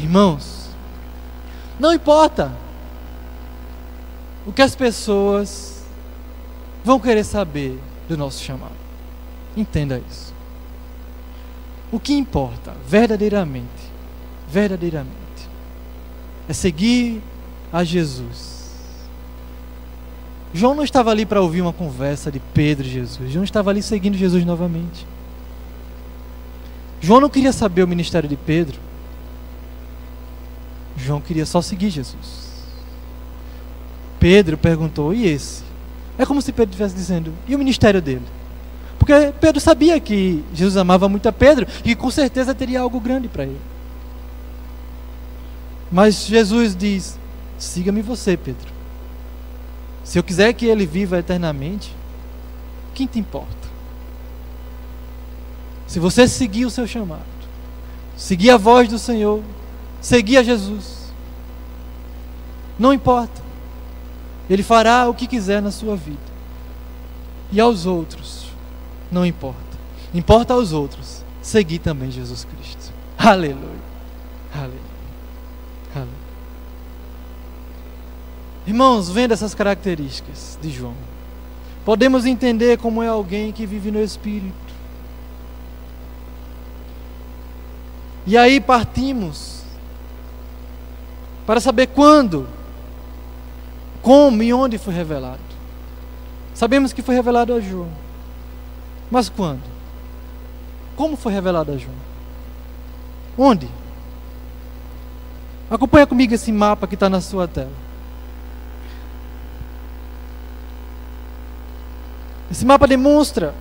[0.00, 0.70] Irmãos,
[1.78, 2.50] não importa
[4.46, 5.84] o que as pessoas
[6.82, 8.72] vão querer saber do nosso chamado.
[9.54, 10.32] Entenda isso.
[11.92, 13.68] O que importa verdadeiramente,
[14.48, 15.10] verdadeiramente,
[16.48, 17.20] é seguir
[17.70, 18.60] a Jesus.
[20.54, 23.30] João não estava ali para ouvir uma conversa de Pedro e Jesus.
[23.30, 25.06] João estava ali seguindo Jesus novamente.
[27.00, 28.89] João não queria saber o ministério de Pedro.
[31.04, 32.50] João queria só seguir Jesus.
[34.18, 35.62] Pedro perguntou: e esse?
[36.18, 38.24] É como se Pedro estivesse dizendo: e o ministério dele?
[38.98, 43.28] Porque Pedro sabia que Jesus amava muito a Pedro e com certeza teria algo grande
[43.28, 43.60] para ele.
[45.90, 47.18] Mas Jesus diz:
[47.58, 48.68] siga-me você, Pedro.
[50.04, 51.94] Se eu quiser que ele viva eternamente,
[52.94, 53.70] quem te importa?
[55.86, 57.22] Se você seguir o seu chamado,
[58.16, 59.42] seguir a voz do Senhor,
[60.00, 61.12] seguir a Jesus.
[62.78, 63.42] Não importa.
[64.48, 66.18] Ele fará o que quiser na sua vida.
[67.52, 68.46] E aos outros,
[69.10, 69.58] não importa.
[70.14, 72.92] Importa aos outros seguir também Jesus Cristo.
[73.18, 73.90] Aleluia.
[74.52, 74.80] Aleluia.
[75.94, 76.20] Aleluia.
[78.66, 80.94] Irmãos, vendo essas características de João,
[81.84, 84.54] podemos entender como é alguém que vive no Espírito.
[88.26, 89.59] E aí partimos
[91.50, 92.46] para saber quando,
[94.02, 95.40] como e onde foi revelado.
[96.54, 97.88] Sabemos que foi revelado a João.
[99.10, 99.64] Mas quando?
[100.94, 101.96] Como foi revelado a João?
[103.36, 103.68] Onde?
[105.68, 107.72] Acompanha comigo esse mapa que está na sua tela.
[112.48, 113.52] Esse mapa demonstra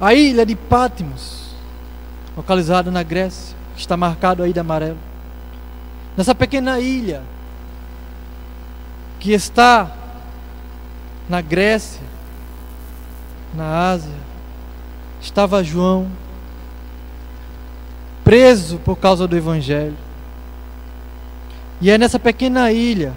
[0.00, 1.50] a ilha de Patmos,
[2.34, 5.15] localizada na Grécia, que está marcado aí de amarelo
[6.16, 7.22] nessa pequena ilha
[9.20, 9.90] que está
[11.28, 12.02] na Grécia,
[13.54, 14.14] na Ásia,
[15.20, 16.08] estava João
[18.22, 19.96] preso por causa do Evangelho.
[21.80, 23.12] E é nessa pequena ilha,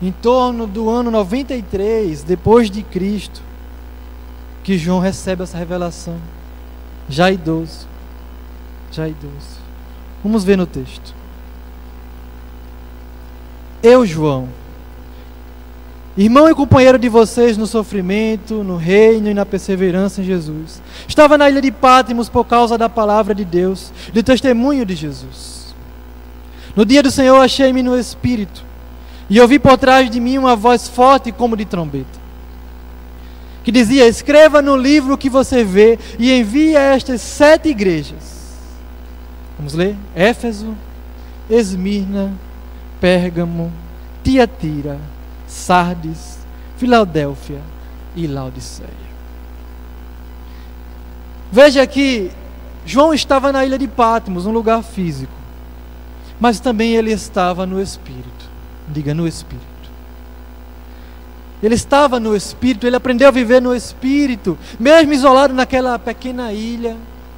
[0.00, 3.42] em torno do ano 93 depois de Cristo,
[4.62, 6.16] que João recebe essa revelação,
[7.08, 7.86] já idoso,
[8.90, 9.60] já idoso.
[10.22, 11.14] Vamos ver no texto.
[13.86, 14.48] Eu, João,
[16.16, 21.38] irmão e companheiro de vocês no sofrimento, no reino e na perseverança em Jesus, estava
[21.38, 25.72] na ilha de Pátimos por causa da palavra de Deus, de testemunho de Jesus.
[26.74, 28.64] No dia do Senhor achei-me no Espírito,
[29.30, 32.18] e ouvi por trás de mim uma voz forte como de trombeta,
[33.62, 38.58] que dizia: Escreva no livro o que você vê e envie a estas sete igrejas.
[39.56, 39.94] Vamos ler?
[40.12, 40.74] Éfeso,
[41.48, 42.32] Esmirna,
[43.00, 43.72] Pérgamo,
[44.22, 44.98] Tiatira,
[45.46, 46.38] Sardes,
[46.76, 47.60] Filadélfia
[48.14, 49.06] e Laodiceia.
[51.50, 52.30] Veja que
[52.84, 55.32] João estava na ilha de Patmos, um lugar físico,
[56.40, 58.50] mas também ele estava no Espírito.
[58.88, 59.66] Diga no Espírito.
[61.62, 66.96] Ele estava no Espírito, ele aprendeu a viver no Espírito, mesmo isolado naquela pequena ilha,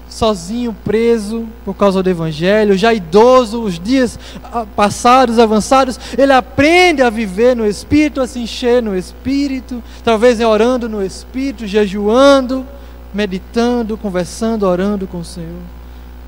[0.09, 7.03] sozinho, preso por causa do Evangelho, já idoso, os dias ah, passados, avançados, ele aprende
[7.03, 12.67] a viver no Espírito, a se encher no Espírito, talvez orando no Espírito, jejuando,
[13.13, 15.63] meditando, conversando, orando com o Senhor,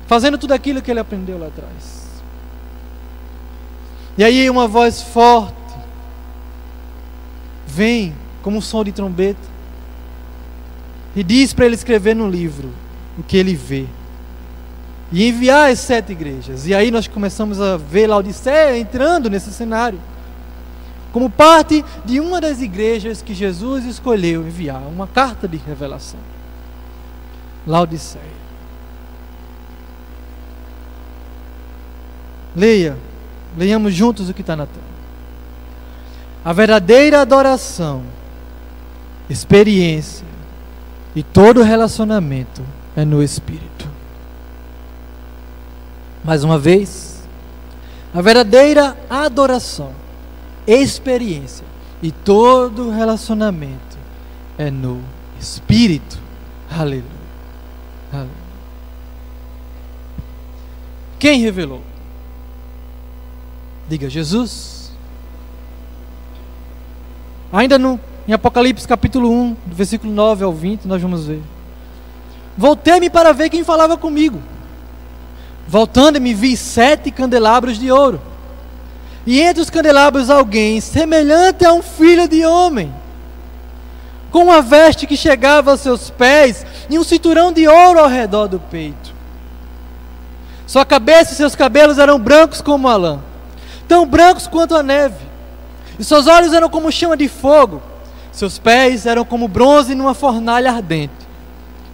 [0.07, 2.01] fazendo tudo aquilo que ele aprendeu lá atrás.
[4.17, 5.55] E aí uma voz forte
[7.65, 8.13] vem
[8.43, 9.39] como um som de trombeta
[11.15, 12.69] e diz para ele escrever no livro
[13.17, 13.85] o que ele vê
[15.11, 16.65] e enviar as sete igrejas.
[16.65, 19.99] E aí nós começamos a ver Laodiceia entrando nesse cenário
[21.11, 26.19] como parte de uma das igrejas que Jesus escolheu enviar uma carta de revelação.
[27.67, 28.41] Laodiceia.
[32.55, 32.97] Leia,
[33.57, 34.91] leiamos juntos o que está na tela.
[36.43, 38.03] A verdadeira adoração,
[39.29, 40.25] experiência
[41.13, 42.61] e todo relacionamento
[42.95, 43.89] é no Espírito.
[46.23, 47.23] Mais uma vez,
[48.13, 49.91] a verdadeira adoração,
[50.67, 51.65] experiência
[52.01, 53.97] e todo relacionamento
[54.57, 55.01] é no
[55.39, 56.19] Espírito.
[56.69, 57.03] Aleluia.
[58.11, 58.31] Aleluia.
[61.17, 61.81] Quem revelou?
[63.87, 64.91] Diga Jesus.
[67.51, 71.41] Ainda no, em Apocalipse capítulo 1, do versículo 9 ao 20, nós vamos ver.
[72.57, 74.41] Voltei-me para ver quem falava comigo.
[75.67, 78.21] Voltando-me, vi sete candelabros de ouro.
[79.25, 82.93] E entre os candelabros alguém semelhante a um filho de homem,
[84.31, 88.47] com uma veste que chegava aos seus pés e um cinturão de ouro ao redor
[88.47, 89.13] do peito.
[90.65, 93.19] Sua cabeça e seus cabelos eram brancos como a lã,
[93.87, 95.31] tão brancos quanto a neve
[96.01, 97.79] e seus olhos eram como chama de fogo,
[98.31, 101.20] seus pés eram como bronze numa fornalha ardente,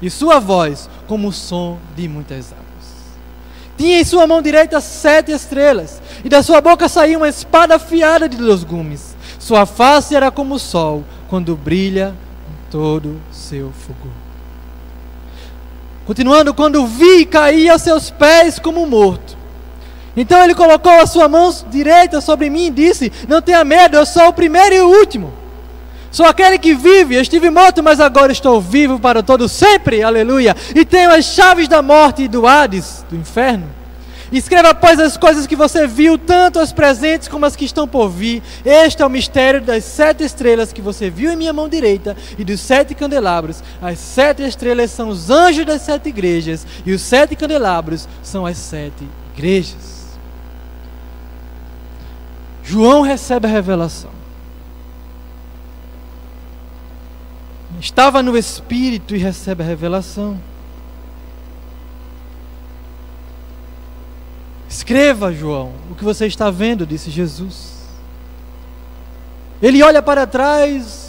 [0.02, 2.68] e sua voz como o som de muitas águas.
[3.78, 8.28] Tinha em sua mão direita sete estrelas, e da sua boca saía uma espada afiada
[8.28, 9.16] de dois gumes.
[9.38, 12.16] Sua face era como o sol, quando brilha
[12.50, 14.10] em todo seu fogo.
[16.06, 19.38] Continuando, quando vi, caía a seus pés como morto.
[20.16, 24.06] Então ele colocou a sua mão direita sobre mim e disse: Não tenha medo, eu
[24.06, 25.36] sou o primeiro e o último.
[26.12, 30.55] Sou aquele que vive, eu estive morto, mas agora estou vivo para todo sempre, aleluia.
[30.74, 33.78] E tenho as chaves da morte e do Hades, do inferno.
[34.32, 38.10] Escreva, pois, as coisas que você viu, tanto as presentes como as que estão por
[38.10, 38.43] vir.
[38.66, 42.43] Este é o mistério das sete estrelas que você viu em minha mão direita e
[42.43, 43.64] dos sete candelabros.
[43.82, 48.58] As sete estrelas são os anjos das sete igrejas, e os sete candelabros são as
[48.58, 50.08] sete igrejas.
[52.64, 54.16] João recebe a revelação.
[57.80, 60.39] Estava no Espírito e recebe a revelação.
[64.70, 67.78] Escreva, João, o que você está vendo, disse Jesus.
[69.61, 71.07] Ele olha para trás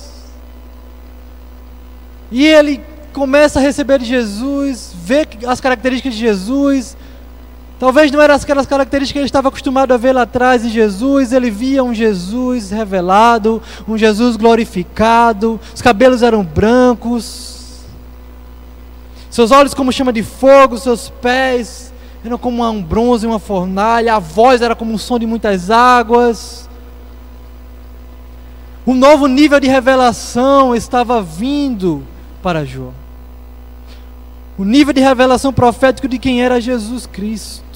[2.30, 2.82] e ele
[3.12, 6.96] começa a receber de Jesus, vê as características de Jesus,
[7.78, 11.32] Talvez não eram aquelas características que ele estava acostumado a ver lá atrás em Jesus,
[11.32, 17.84] ele via um Jesus revelado, um Jesus glorificado, os cabelos eram brancos,
[19.30, 21.92] seus olhos como chama de fogo, seus pés
[22.24, 26.68] eram como um bronze, uma fornalha, a voz era como um som de muitas águas.
[28.86, 32.02] Um novo nível de revelação estava vindo
[32.42, 32.94] para João.
[34.56, 37.67] O nível de revelação profético de quem era Jesus Cristo.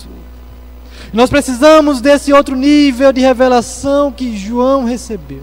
[1.13, 5.43] Nós precisamos desse outro nível de revelação que João recebeu.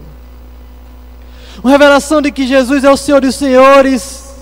[1.62, 4.34] Uma revelação de que Jesus é o Senhor dos senhores,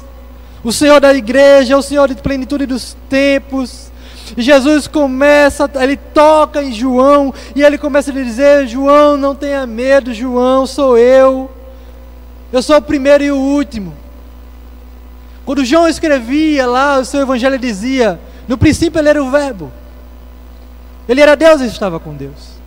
[0.64, 3.91] o Senhor da igreja, o Senhor de plenitude dos tempos.
[4.37, 9.35] E Jesus começa, ele toca em João e ele começa a lhe dizer: João, não
[9.35, 11.51] tenha medo, João, sou eu.
[12.51, 13.95] Eu sou o primeiro e o último.
[15.45, 19.70] Quando João escrevia lá, o seu evangelho dizia: no princípio ele era o Verbo.
[21.09, 22.59] Ele era Deus e estava com Deus.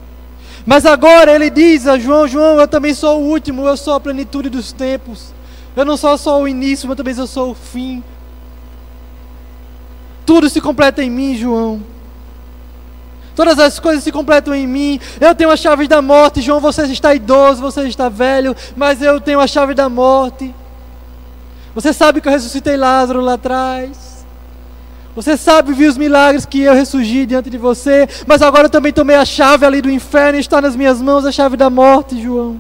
[0.65, 3.99] Mas agora ele diz a João: João, eu também sou o último, eu sou a
[3.99, 5.33] plenitude dos tempos.
[5.75, 8.03] Eu não sou só o início, mas também eu sou o fim.
[10.25, 11.81] Tudo se completa em mim, João.
[13.35, 14.99] Todas as coisas se completam em mim.
[15.19, 16.59] Eu tenho a chave da morte, João.
[16.59, 20.53] Você está idoso, você está velho, mas eu tenho a chave da morte.
[21.73, 24.11] Você sabe que eu ressuscitei Lázaro lá atrás.
[25.16, 28.93] Você sabe, viu os milagres que eu ressurgi diante de você, mas agora eu também
[28.93, 32.22] tomei a chave ali do inferno e está nas minhas mãos a chave da morte,
[32.22, 32.59] João.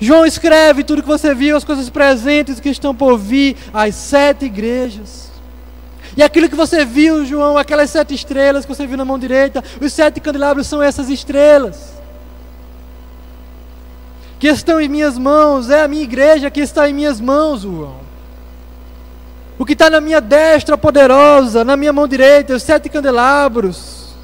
[0.00, 4.46] João escreve tudo que você viu, as coisas presentes que estão por vir, as sete
[4.46, 5.30] igrejas.
[6.16, 9.62] E aquilo que você viu, João, aquelas sete estrelas que você viu na mão direita,
[9.80, 11.92] os sete candelabros são essas estrelas.
[14.38, 18.03] Que estão em minhas mãos, é a minha igreja que está em minhas mãos, João.
[19.58, 24.14] O que está na minha destra poderosa, na minha mão direita, os sete candelabros.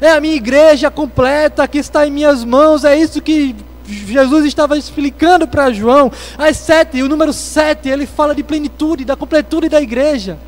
[0.00, 3.56] É a minha igreja completa que está em minhas mãos, é isso que
[3.86, 6.12] Jesus estava explicando para João.
[6.36, 10.38] As sete, o número sete, ele fala de plenitude, da completude da igreja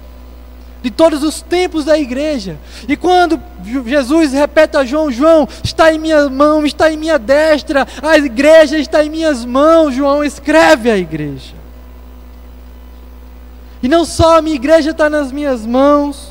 [0.83, 2.57] de todos os tempos da igreja.
[2.87, 3.41] E quando
[3.87, 8.79] Jesus repete a João: João, está em minha mão, está em minha destra, a igreja
[8.79, 9.95] está em minhas mãos.
[9.95, 11.58] João escreve a igreja.
[13.83, 16.29] E não só a minha igreja está nas minhas mãos,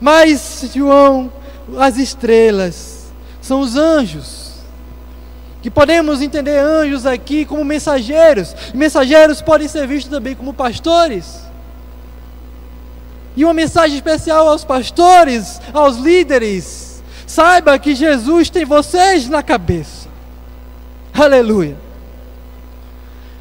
[0.00, 1.32] mas, João,
[1.78, 4.50] as estrelas são os anjos.
[5.62, 8.54] Que podemos entender anjos aqui como mensageiros.
[8.74, 11.40] Mensageiros podem ser vistos também como pastores.
[13.36, 17.02] E uma mensagem especial aos pastores, aos líderes.
[17.26, 20.08] Saiba que Jesus tem vocês na cabeça.
[21.12, 21.76] Aleluia.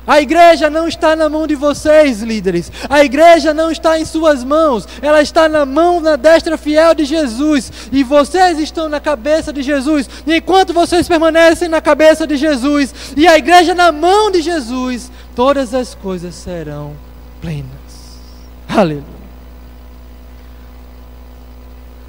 [0.09, 2.71] A igreja não está na mão de vocês, líderes.
[2.89, 4.87] A igreja não está em suas mãos.
[5.03, 7.71] Ela está na mão, na destra fiel de Jesus.
[7.91, 10.09] E vocês estão na cabeça de Jesus.
[10.25, 15.11] E enquanto vocês permanecem na cabeça de Jesus e a igreja na mão de Jesus,
[15.35, 16.93] todas as coisas serão
[17.39, 17.69] plenas.
[18.67, 19.03] Aleluia.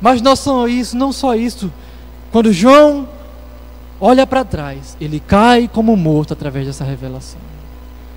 [0.00, 1.70] Mas não só isso, não só isso.
[2.32, 3.06] Quando João
[4.00, 7.49] olha para trás, ele cai como morto através dessa revelação.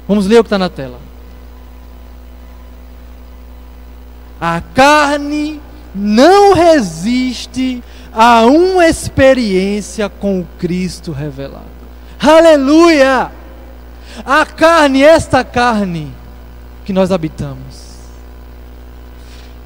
[0.07, 0.99] Vamos ler o que está na tela.
[4.39, 5.61] A carne
[5.95, 7.81] não resiste
[8.11, 11.65] a uma experiência com o Cristo revelado.
[12.19, 13.31] Aleluia!
[14.25, 16.13] A carne, esta carne
[16.85, 17.83] que nós habitamos,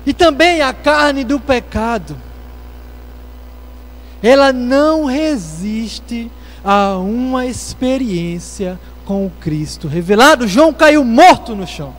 [0.05, 2.15] e também a carne do pecado,
[4.23, 6.31] ela não resiste
[6.63, 10.47] a uma experiência com o Cristo revelado.
[10.47, 11.95] João caiu morto no chão,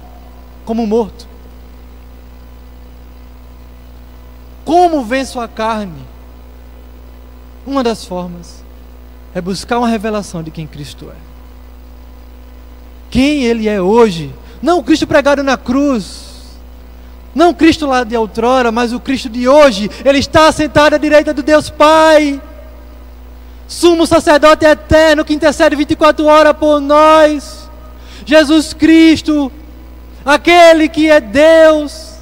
[0.66, 1.26] como morto.
[4.64, 6.02] Como venço a carne?
[7.66, 8.62] Uma das formas
[9.34, 11.16] é buscar uma revelação de quem Cristo é.
[13.10, 14.34] Quem Ele é hoje.
[14.60, 16.28] Não o Cristo pregado na cruz
[17.38, 19.88] não o Cristo lá de outrora, mas o Cristo de hoje.
[20.04, 22.40] Ele está sentado à direita do Deus Pai.
[23.68, 27.68] Sumo sacerdote eterno que intercede 24 horas por nós.
[28.24, 29.52] Jesus Cristo,
[30.24, 32.14] aquele que é Deus.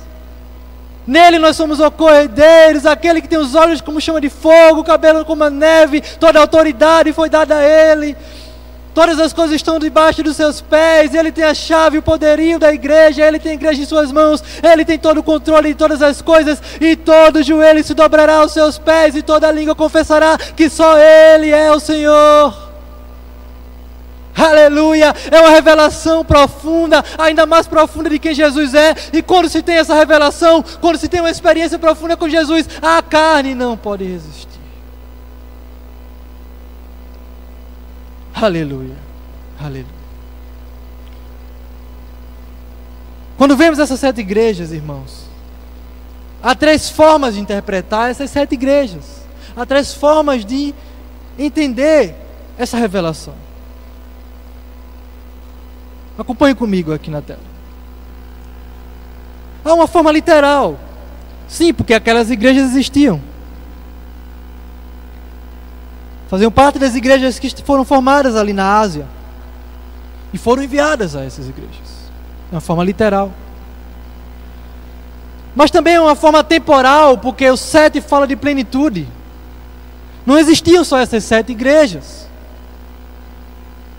[1.06, 5.24] Nele nós somos corredeiros, aquele que tem os olhos como chama de fogo, o cabelo
[5.24, 8.16] como a neve, toda a autoridade foi dada a Ele.
[8.96, 11.14] Todas as coisas estão debaixo dos seus pés.
[11.14, 13.26] Ele tem a chave, o poderio da igreja.
[13.26, 14.42] Ele tem a igreja em suas mãos.
[14.62, 16.62] Ele tem todo o controle de todas as coisas.
[16.80, 19.14] E todo joelho se dobrará aos seus pés.
[19.14, 22.56] E toda língua confessará que só Ele é o Senhor.
[24.34, 25.14] Aleluia!
[25.30, 28.94] É uma revelação profunda, ainda mais profunda de quem Jesus é.
[29.12, 33.02] E quando se tem essa revelação, quando se tem uma experiência profunda com Jesus, a
[33.02, 34.55] carne não pode resistir.
[38.40, 38.96] Aleluia.
[39.58, 39.86] Aleluia.
[43.38, 45.26] Quando vemos essas sete igrejas, irmãos,
[46.42, 49.22] há três formas de interpretar essas sete igrejas.
[49.56, 50.74] Há três formas de
[51.38, 52.14] entender
[52.58, 53.34] essa revelação.
[56.18, 57.40] Acompanhe comigo aqui na tela.
[59.64, 60.78] Há uma forma literal.
[61.48, 63.20] Sim, porque aquelas igrejas existiam
[66.28, 69.06] faziam parte das igrejas que foram formadas ali na Ásia
[70.32, 72.10] e foram enviadas a essas igrejas,
[72.48, 73.32] de uma forma literal.
[75.54, 79.08] Mas também é uma forma temporal, porque o sete fala de plenitude.
[80.26, 82.26] Não existiam só essas sete igrejas.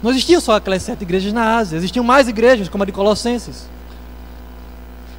[0.03, 3.67] Não existiam só aquelas sete igrejas na Ásia, existiam mais igrejas, como a de Colossenses.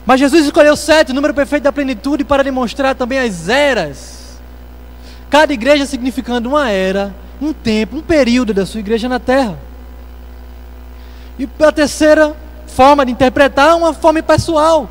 [0.06, 4.17] Mas Jesus escolheu sete, o número perfeito da plenitude, para demonstrar também as eras
[5.30, 9.58] Cada igreja significando uma era, um tempo, um período da sua igreja na terra.
[11.38, 12.34] E a terceira
[12.66, 14.88] forma de interpretar é uma forma pessoal.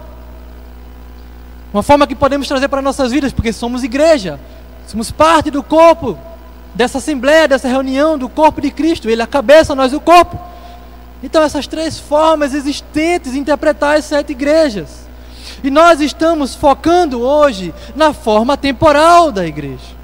[1.73, 4.39] Uma forma que podemos trazer para nossas vidas, porque somos igreja,
[4.87, 6.17] somos parte do corpo
[6.73, 9.09] dessa assembleia, dessa reunião do corpo de Cristo.
[9.09, 10.39] Ele é a cabeça, nós o corpo.
[11.21, 15.07] Então, essas três formas existentes de interpretar as sete igrejas.
[15.63, 19.96] E nós estamos focando hoje na forma temporal da igreja.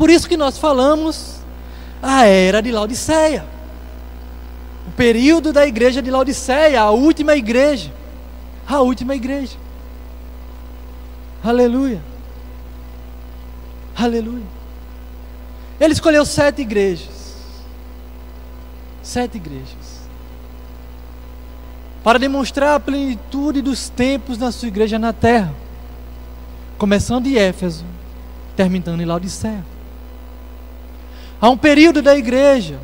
[0.00, 1.40] Por isso que nós falamos
[2.02, 3.44] a era de Laodiceia.
[4.88, 7.92] o período da igreja de Laodiceia, a última igreja.
[8.66, 9.58] A última igreja.
[11.44, 12.00] Aleluia.
[13.94, 14.46] Aleluia.
[15.78, 17.36] Ele escolheu sete igrejas.
[19.02, 20.00] Sete igrejas.
[22.02, 25.52] Para demonstrar a plenitude dos tempos na sua igreja na terra.
[26.78, 27.84] Começando em Éfeso,
[28.56, 29.69] terminando em Laodiceia.
[31.40, 32.78] Há um período da igreja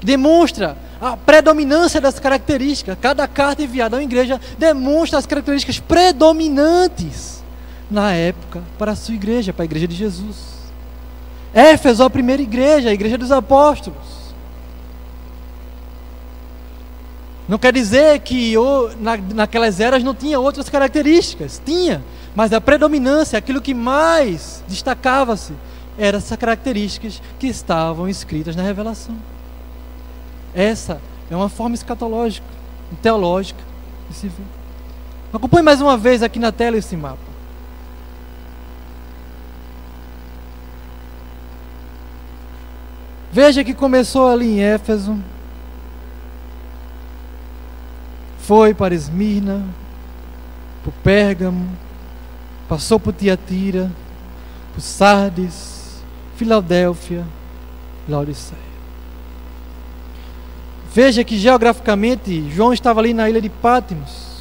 [0.00, 2.96] que demonstra a predominância das características.
[3.00, 7.42] Cada carta enviada à igreja demonstra as características predominantes
[7.90, 10.60] na época para a sua igreja, para a igreja de Jesus.
[11.52, 14.20] Éfeso, a primeira igreja, a igreja dos apóstolos.
[17.48, 18.54] Não quer dizer que
[19.00, 21.60] na, naquelas eras não tinha outras características.
[21.64, 22.00] Tinha,
[22.34, 25.52] mas a predominância, aquilo que mais destacava-se,
[26.00, 29.14] eram essas características que estavam escritas na revelação.
[30.54, 30.98] Essa
[31.30, 32.46] é uma forma escatológica,
[33.02, 33.62] teológica
[34.08, 34.46] de se ver.
[35.30, 37.18] Acompanhe mais uma vez aqui na tela esse mapa.
[43.30, 45.16] Veja que começou ali em Éfeso,
[48.40, 49.64] foi para Esmirna,
[50.82, 51.68] por Pérgamo,
[52.66, 53.92] passou por Tiatira,
[54.74, 55.69] por Sardes,
[56.40, 57.26] Filadélfia,
[58.08, 58.58] Laodiceia.
[60.90, 64.38] Veja que geograficamente João estava ali na ilha de Pátimos.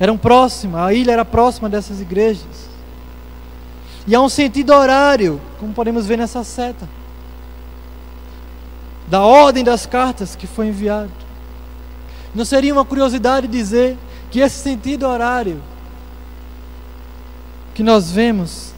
[0.00, 2.66] Eram próximas, a ilha era próxima dessas igrejas.
[4.06, 6.88] E há um sentido horário, como podemos ver nessa seta,
[9.06, 11.12] da ordem das cartas que foi enviado.
[12.34, 13.98] Não seria uma curiosidade dizer
[14.30, 15.60] que esse sentido horário
[17.74, 18.74] que nós vemos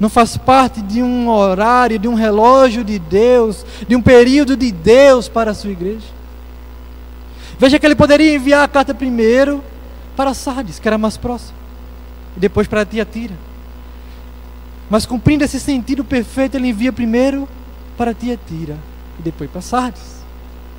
[0.00, 4.72] não faz parte de um horário, de um relógio de Deus, de um período de
[4.72, 6.06] Deus para a sua igreja?
[7.58, 9.62] Veja que ele poderia enviar a carta primeiro
[10.16, 11.60] para Sardes, que era mais próximo
[12.36, 13.34] e depois para Tiatira.
[14.88, 17.48] Mas cumprindo esse sentido perfeito, ele envia primeiro
[17.96, 18.76] para Tiatira
[19.18, 20.24] e depois para Sardes.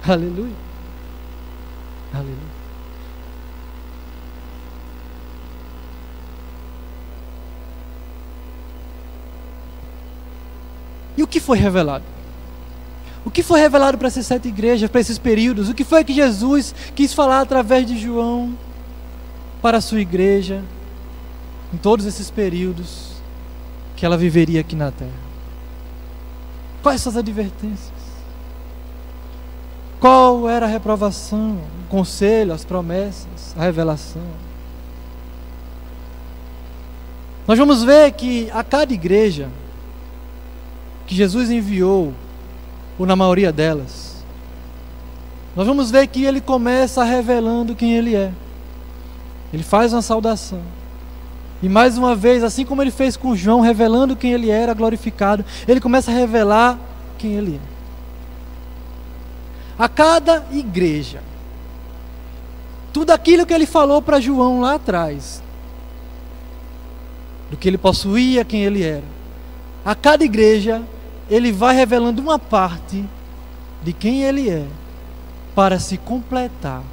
[0.05, 0.55] Aleluia.
[2.13, 2.50] Aleluia.
[11.17, 12.05] E o que foi revelado?
[13.23, 15.69] O que foi revelado para essas sete igrejas, para esses períodos?
[15.69, 18.57] O que foi que Jesus quis falar através de João
[19.61, 20.63] para a sua igreja?
[21.73, 23.11] em todos esses períodos
[23.95, 25.31] que ela viveria aqui na terra.
[26.83, 28.01] Quais são as advertências?
[29.99, 34.21] Qual era a reprovação, o conselho, as promessas, a revelação?
[37.47, 39.49] Nós vamos ver que a cada igreja
[41.11, 42.13] que Jesus enviou,
[42.97, 44.23] ou na maioria delas,
[45.53, 48.31] nós vamos ver que ele começa revelando quem ele é.
[49.51, 50.61] Ele faz uma saudação.
[51.61, 55.43] E mais uma vez, assim como ele fez com João, revelando quem ele era, glorificado,
[55.67, 56.79] ele começa a revelar
[57.17, 57.71] quem ele é.
[59.77, 61.21] A cada igreja,
[62.93, 65.43] tudo aquilo que ele falou para João lá atrás,
[67.49, 69.03] do que ele possuía, quem ele era,
[69.83, 70.81] a cada igreja,
[71.31, 73.05] ele vai revelando uma parte
[73.81, 74.65] de quem ele é,
[75.55, 76.83] para se completar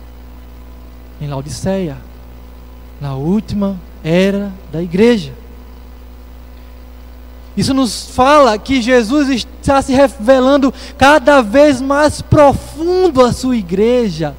[1.21, 1.97] em Laodiceia,
[3.01, 5.33] na última era da igreja.
[7.57, 14.37] Isso nos fala que Jesus está se revelando cada vez mais profundo à sua igreja,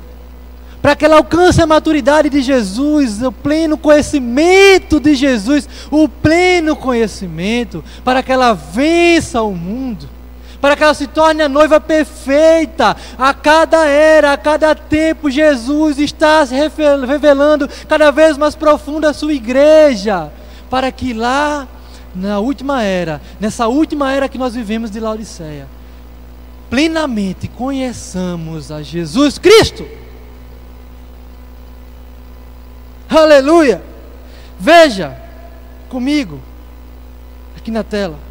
[0.82, 6.76] para que ela alcance a maturidade de Jesus, o pleno conhecimento de Jesus, o pleno
[6.76, 10.20] conhecimento, para que ela vença o mundo
[10.62, 12.96] para que ela se torne a noiva perfeita.
[13.18, 19.14] A cada era, a cada tempo, Jesus está se revelando cada vez mais profundo a
[19.14, 20.32] sua igreja,
[20.70, 21.68] para que lá,
[22.14, 25.68] na última era, nessa última era que nós vivemos de Laodiceia,
[26.70, 29.86] plenamente conheçamos a Jesus Cristo.
[33.10, 33.82] Aleluia!
[34.60, 35.18] Veja
[35.90, 36.40] comigo,
[37.58, 38.30] aqui na tela.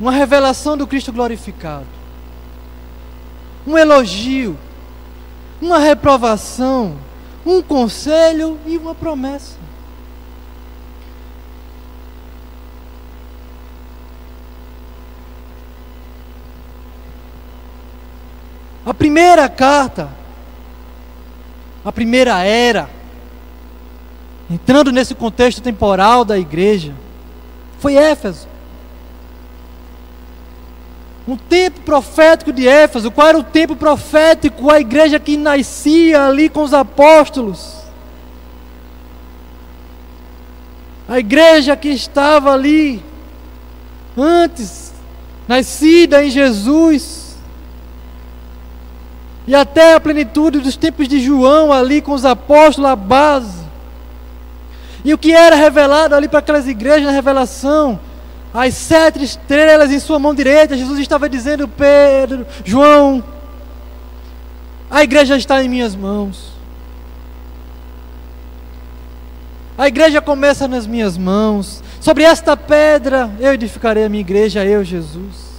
[0.00, 1.86] uma revelação do Cristo glorificado,
[3.66, 4.58] um elogio,
[5.60, 6.96] uma reprovação,
[7.44, 9.60] um conselho e uma promessa.
[18.86, 20.08] A primeira carta,
[21.84, 22.88] a primeira era,
[24.50, 26.92] entrando nesse contexto temporal da igreja,
[27.78, 28.50] foi Éfeso.
[31.30, 33.10] um tempo profético de Éfeso.
[33.10, 34.70] Qual era o tempo profético?
[34.70, 37.76] A igreja que nascia ali com os apóstolos.
[41.08, 43.02] A igreja que estava ali
[44.16, 44.92] antes,
[45.46, 47.29] nascida em Jesus.
[49.50, 53.64] E até a plenitude dos tempos de João ali com os apóstolos, a base.
[55.04, 57.98] E o que era revelado ali para aquelas igrejas na revelação?
[58.54, 60.76] As sete estrelas em sua mão direita.
[60.76, 63.24] Jesus estava dizendo, Pedro, João,
[64.88, 66.52] a igreja está em minhas mãos.
[69.76, 71.82] A igreja começa nas minhas mãos.
[72.00, 75.49] Sobre esta pedra eu edificarei a minha igreja, eu, Jesus.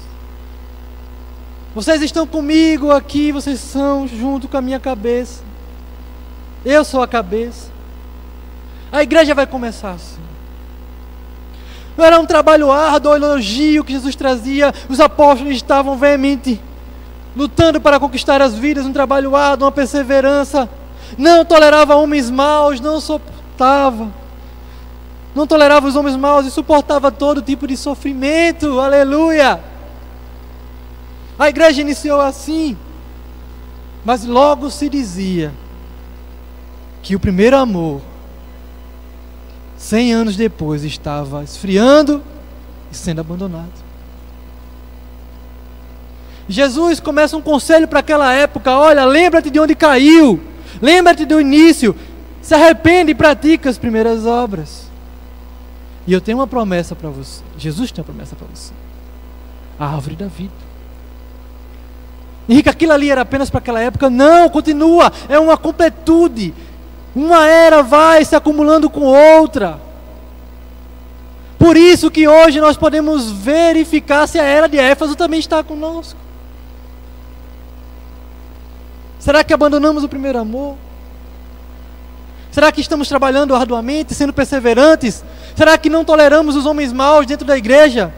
[1.73, 5.41] Vocês estão comigo aqui, vocês são junto com a minha cabeça.
[6.65, 7.71] Eu sou a cabeça.
[8.91, 10.19] A igreja vai começar assim.
[11.95, 14.73] Não era um trabalho árduo, elogio que Jesus trazia.
[14.89, 16.59] Os apóstolos estavam veemente
[17.37, 20.69] lutando para conquistar as vidas, um trabalho árduo, uma perseverança.
[21.17, 24.09] Não tolerava homens maus, não suportava.
[25.33, 28.77] Não tolerava os homens maus e suportava todo tipo de sofrimento.
[28.81, 29.70] Aleluia!
[31.41, 32.77] A igreja iniciou assim.
[34.05, 35.51] Mas logo se dizia
[37.01, 37.99] que o primeiro amor,
[39.75, 42.21] cem anos depois, estava esfriando
[42.91, 43.73] e sendo abandonado.
[46.47, 50.39] Jesus começa um conselho para aquela época: olha, lembra-te de onde caiu,
[50.79, 51.95] lembra-te do início,
[52.39, 54.91] se arrepende e pratica as primeiras obras.
[56.05, 57.41] E eu tenho uma promessa para você.
[57.57, 58.71] Jesus tem uma promessa para você.
[59.79, 60.70] A árvore da vida.
[62.47, 64.09] Henrique, aquilo ali era apenas para aquela época?
[64.09, 65.11] Não, continua.
[65.29, 66.53] É uma completude.
[67.15, 69.79] Uma era vai se acumulando com outra.
[71.57, 76.19] Por isso que hoje nós podemos verificar se a era de Éfeso também está conosco.
[79.19, 80.75] Será que abandonamos o primeiro amor?
[82.51, 85.23] Será que estamos trabalhando arduamente, sendo perseverantes?
[85.55, 88.11] Será que não toleramos os homens maus dentro da igreja?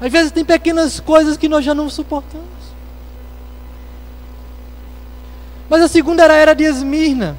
[0.00, 2.53] Às vezes tem pequenas coisas que nós já não suportamos.
[5.74, 7.36] Mas a segunda era a era de Esmirna.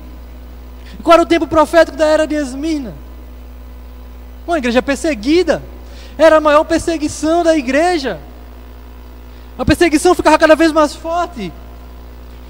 [1.02, 2.94] Qual era o tempo profético da era de Esmirna?
[4.46, 5.64] Uma igreja perseguida.
[6.18, 8.20] Era a maior perseguição da igreja.
[9.58, 11.50] A perseguição ficava cada vez mais forte.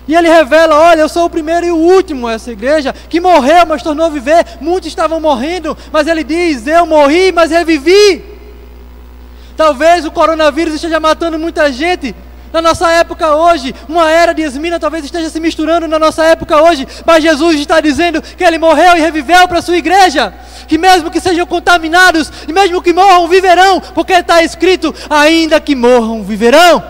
[0.07, 3.67] E ele revela: olha, eu sou o primeiro e o último essa igreja que morreu,
[3.67, 4.57] mas tornou a viver.
[4.59, 8.25] Muitos estavam morrendo, mas ele diz: eu morri, mas revivi.
[9.55, 12.15] Talvez o coronavírus esteja matando muita gente.
[12.55, 16.61] Na nossa época hoje, uma era de Esmina talvez esteja se misturando na nossa época
[16.61, 20.33] hoje, mas Jesus está dizendo que ele morreu e reviveu para a sua igreja,
[20.65, 25.75] que mesmo que sejam contaminados, e mesmo que morram, viverão, porque está escrito: ainda que
[25.75, 26.81] morram, viverão.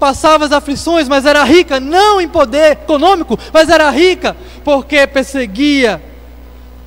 [0.00, 6.02] passava as aflições, mas era rica, não em poder econômico, mas era rica porque perseguia,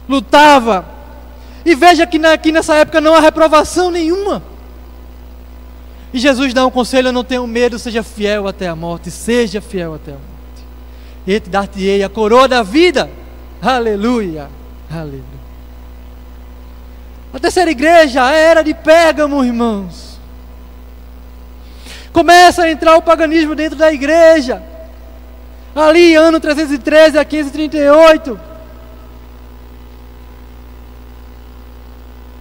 [0.09, 1.00] lutava.
[1.66, 4.41] E veja que aqui nessa época não há reprovação nenhuma.
[6.14, 9.95] E Jesus dá um conselho: não tenha medo, seja fiel até a morte, seja fiel
[9.95, 10.26] até a morte.
[11.28, 13.09] E te dar-te-ei a coroa da vida.
[13.62, 14.49] Aleluia,
[14.89, 15.41] aleluia.
[17.34, 20.12] A terceira igreja, a era de Pérgamo, irmãos
[22.12, 24.62] Começa a entrar o paganismo dentro da igreja.
[25.74, 28.39] Ali, ano 313 a 1538.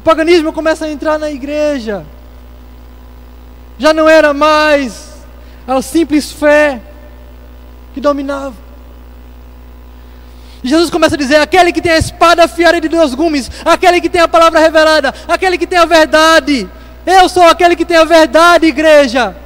[0.00, 2.06] O paganismo começa a entrar na igreja.
[3.78, 5.10] Já não era mais
[5.68, 6.80] a simples fé
[7.92, 8.54] que dominava.
[10.64, 14.08] Jesus começa a dizer: aquele que tem a espada afiada de dois gumes, aquele que
[14.08, 16.66] tem a palavra revelada, aquele que tem a verdade.
[17.04, 19.36] Eu sou aquele que tem a verdade, igreja.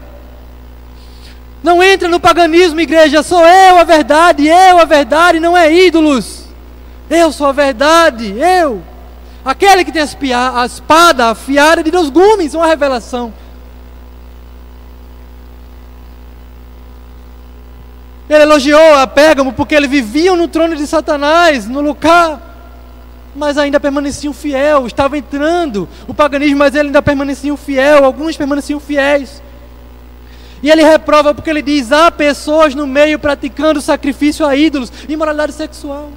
[1.64, 3.24] Não entra no paganismo, igreja.
[3.24, 6.44] Sou eu a verdade, eu a verdade, não é ídolos.
[7.10, 8.93] Eu sou a verdade, eu.
[9.44, 13.32] Aquele que tem a espada afiada de dois gumes, uma revelação.
[18.28, 22.40] Ele elogiou a Pérgamo porque eles viviam no trono de Satanás, no lugar,
[23.36, 24.86] mas ainda permaneciam fiel.
[24.86, 28.02] Estava entrando o paganismo, mas ele ainda permaneciam fiel.
[28.02, 29.42] Alguns permaneciam fiéis.
[30.62, 35.52] E ele reprova porque ele diz: há pessoas no meio praticando sacrifício a ídolos, imoralidade
[35.52, 36.10] sexual.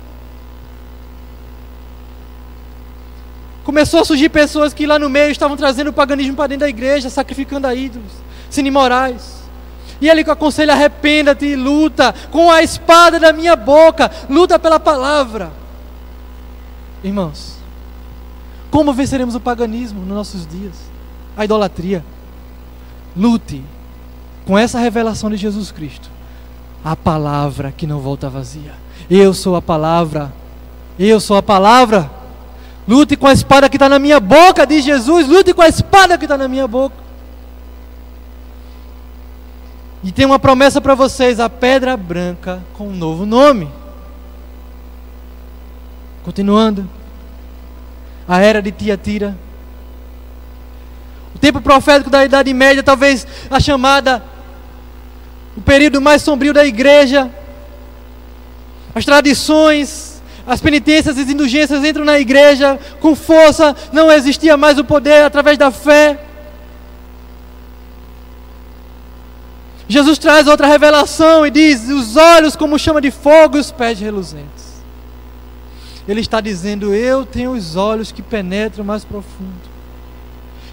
[3.67, 6.69] Começou a surgir pessoas que lá no meio estavam trazendo o paganismo para dentro da
[6.69, 8.13] igreja, sacrificando a ídolos,
[8.49, 8.69] sendo.
[9.99, 15.51] E ele aconselha: arrependa-te, luta com a espada da minha boca, luta pela palavra.
[17.03, 17.57] Irmãos,
[18.71, 20.75] Como venceremos o paganismo nos nossos dias?
[21.35, 22.05] A idolatria.
[23.17, 23.61] Lute
[24.45, 26.09] com essa revelação de Jesus Cristo.
[26.85, 28.75] A palavra que não volta vazia.
[29.09, 30.31] Eu sou a palavra.
[30.97, 32.15] Eu sou a palavra.
[32.87, 35.27] Lute com a espada que está na minha boca, diz Jesus.
[35.27, 36.95] Lute com a espada que está na minha boca.
[40.03, 43.69] E tem uma promessa para vocês: a pedra branca com um novo nome.
[46.23, 46.87] Continuando.
[48.25, 49.37] A era de Tiatira.
[51.35, 54.23] O tempo profético da Idade Média, talvez a chamada,
[55.57, 57.29] o período mais sombrio da igreja.
[58.95, 60.06] As tradições,
[60.47, 65.23] as penitências e as indulgências entram na igreja com força, não existia mais o poder
[65.23, 66.17] através da fé.
[69.89, 73.99] Jesus traz outra revelação e diz: os olhos como chama de fogo e os pés
[73.99, 74.77] reluzentes.
[76.07, 79.77] Ele está dizendo: Eu tenho os olhos que penetram mais profundo.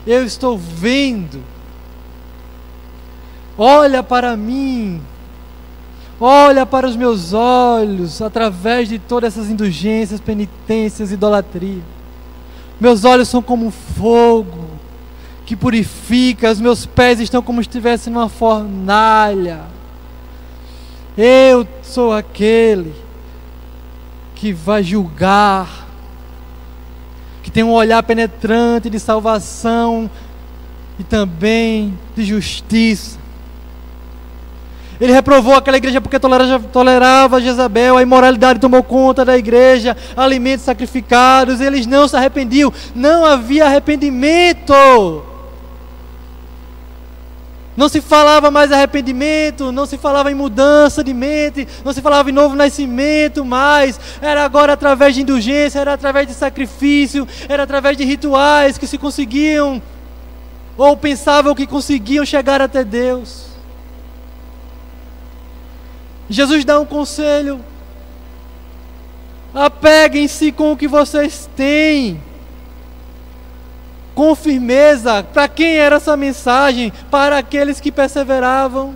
[0.07, 1.43] Eu estou vendo.
[3.59, 5.01] Olha para mim.
[6.27, 11.83] Olha para os meus olhos através de todas essas indulgências, penitências, idolatria.
[12.81, 14.71] Meus olhos são como fogo
[15.45, 19.65] que purifica, os meus pés estão como se estivessem numa fornalha.
[21.15, 22.95] Eu sou aquele
[24.35, 25.87] que vai julgar,
[27.43, 30.11] que tem um olhar penetrante de salvação
[30.99, 33.24] e também de justiça.
[35.01, 40.65] Ele reprovou aquela igreja porque tolerava, tolerava Jezabel, a imoralidade tomou conta da igreja, alimentos
[40.65, 44.75] sacrificados, eles não se arrependiam, não havia arrependimento.
[47.77, 52.31] Não se falava mais arrependimento, não se falava em mudança de mente, não se falava
[52.31, 53.99] em novo nascimento mais.
[54.23, 58.97] Era agora através de indulgência, era através de sacrifício, era através de rituais que se
[58.97, 59.83] conseguiam,
[60.77, 63.54] ou pensavam que conseguiam chegar até Deus.
[66.29, 67.61] Jesus dá um conselho:
[69.55, 72.21] apeguem-se com o que vocês têm
[74.15, 75.23] com firmeza.
[75.23, 76.93] Para quem era essa mensagem?
[77.11, 78.95] Para aqueles que perseveravam.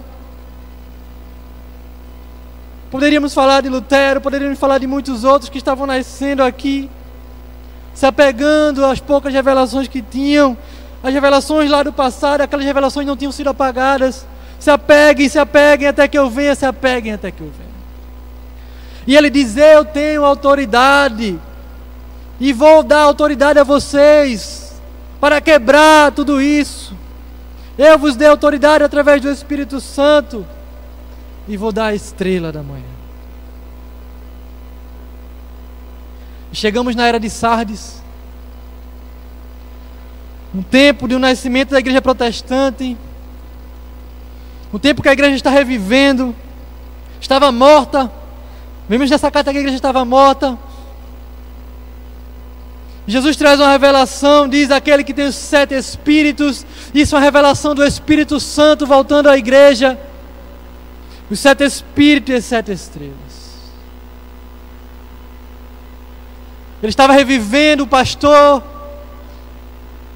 [2.91, 6.89] Poderíamos falar de Lutero, poderíamos falar de muitos outros que estavam nascendo aqui,
[7.93, 10.57] se apegando às poucas revelações que tinham,
[11.03, 14.27] as revelações lá do passado, aquelas revelações não tinham sido apagadas.
[14.59, 17.69] Se apeguem, se apeguem até que eu venha, se apeguem até que eu venha.
[19.07, 21.39] E ele diz: Eu tenho autoridade,
[22.41, 24.81] e vou dar autoridade a vocês
[25.21, 26.97] para quebrar tudo isso.
[27.77, 30.45] Eu vos dei autoridade através do Espírito Santo
[31.47, 32.85] e vou dar a estrela da manhã.
[36.53, 38.03] Chegamos na era de Sardes,
[40.55, 42.97] um tempo de um nascimento da igreja protestante,
[44.73, 46.35] um tempo que a igreja está revivendo,
[47.21, 48.11] estava morta.
[48.89, 50.59] Vimos nessa carta que a igreja estava morta,
[53.09, 57.75] Jesus traz uma revelação, diz aquele que tem os sete espíritos, isso é uma revelação
[57.75, 59.99] do Espírito Santo voltando à igreja.
[61.31, 63.17] Os sete espíritos e as sete estrelas.
[66.83, 68.63] Ele estava revivendo o pastor.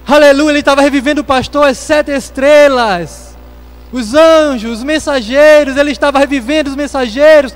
[0.06, 3.31] Aleluia, ele estava revivendo o pastor, as sete estrelas.
[3.92, 7.54] Os anjos, os mensageiros, ele estava revivendo os mensageiros.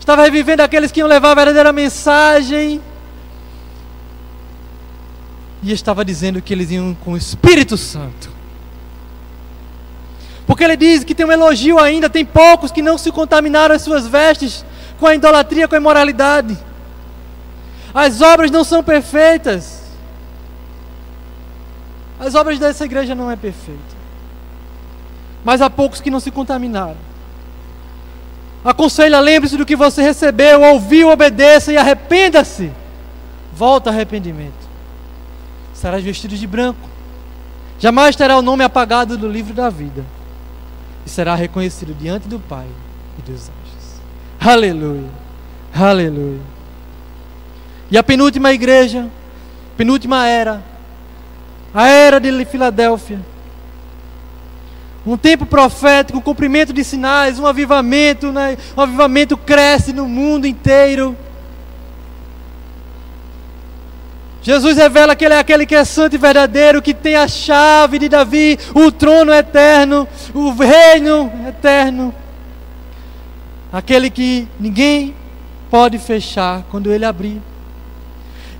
[0.00, 2.80] Estava revivendo aqueles que iam levar a verdadeira mensagem
[5.64, 8.30] e estava dizendo que eles iam com o Espírito Santo.
[10.46, 13.80] Porque ele diz que tem um elogio ainda, tem poucos que não se contaminaram as
[13.80, 14.64] suas vestes
[15.00, 16.56] com a idolatria, com a imoralidade.
[17.94, 19.82] As obras não são perfeitas.
[22.20, 23.93] As obras dessa igreja não é perfeita.
[25.44, 26.96] Mas há poucos que não se contaminaram.
[28.64, 32.72] Aconselha, lembre-se do que você recebeu, ouviu, obedeça e arrependa-se.
[33.54, 34.64] Volta arrependimento
[35.84, 36.88] serás vestido de branco.
[37.78, 40.02] Jamais terá o nome apagado do livro da vida.
[41.04, 42.66] E será reconhecido diante do Pai
[43.18, 44.00] e dos anjos.
[44.40, 45.10] Aleluia.
[45.74, 46.40] Aleluia.
[47.90, 49.10] E a penúltima igreja,
[49.76, 50.62] penúltima era,
[51.74, 53.20] a era de Filadélfia.
[55.06, 58.56] Um tempo profético, um cumprimento de sinais, um avivamento, né?
[58.76, 61.16] um avivamento cresce no mundo inteiro.
[64.40, 67.98] Jesus revela que Ele é aquele que é santo e verdadeiro, que tem a chave
[67.98, 72.14] de Davi, o trono eterno, o reino eterno.
[73.72, 75.14] Aquele que ninguém
[75.70, 77.40] pode fechar quando Ele abrir.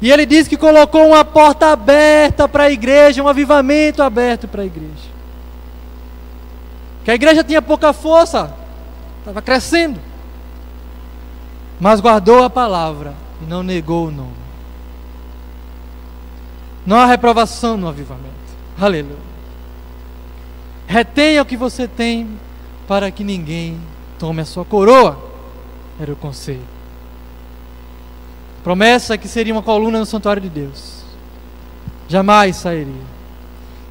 [0.05, 4.61] E ele diz que colocou uma porta aberta para a igreja, um avivamento aberto para
[4.61, 5.14] a igreja.
[7.05, 8.55] Que a igreja tinha pouca força,
[9.19, 10.01] estava crescendo,
[11.79, 14.33] mas guardou a palavra e não negou o nome.
[16.87, 18.35] Não há reprovação no avivamento.
[18.81, 19.35] Aleluia.
[20.87, 22.39] Retenha o que você tem
[22.89, 23.79] para que ninguém
[24.19, 25.19] tome a sua coroa.
[26.01, 26.75] Era o conselho.
[28.63, 31.03] Promessa que seria uma coluna no santuário de Deus.
[32.09, 33.15] Jamais sairia.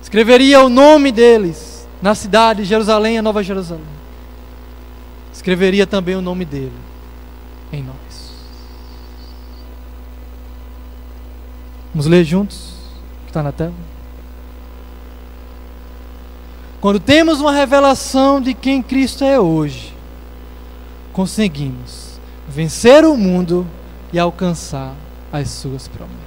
[0.01, 1.72] Escreveria o nome deles
[2.03, 3.85] na cidade de Jerusalém, a Nova Jerusalém.
[5.31, 6.73] Escreveria também o nome dele
[7.71, 8.33] em nós.
[11.93, 12.73] Vamos ler juntos?
[13.23, 13.73] Que está na tela.
[16.81, 19.95] Quando temos uma revelação de quem Cristo é hoje,
[21.13, 23.65] conseguimos vencer o mundo
[24.11, 24.93] e alcançar
[25.31, 26.22] as suas promessas.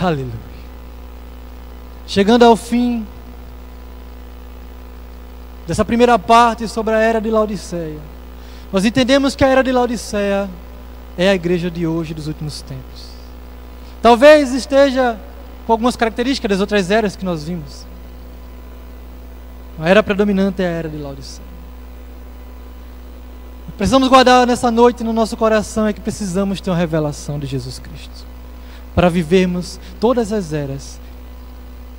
[0.00, 0.32] Aleluia.
[2.06, 3.06] Chegando ao fim
[5.66, 7.98] dessa primeira parte sobre a era de Laodiceia,
[8.72, 10.48] nós entendemos que a era de Laodiceia
[11.16, 13.08] é a igreja de hoje, dos últimos tempos.
[14.00, 15.18] Talvez esteja
[15.66, 17.84] com algumas características das outras eras que nós vimos.
[19.80, 21.48] A era predominante é a era de Laodiceia.
[23.76, 27.78] Precisamos guardar nessa noite no nosso coração é que precisamos ter uma revelação de Jesus
[27.78, 28.27] Cristo
[28.94, 31.00] para vivermos todas as eras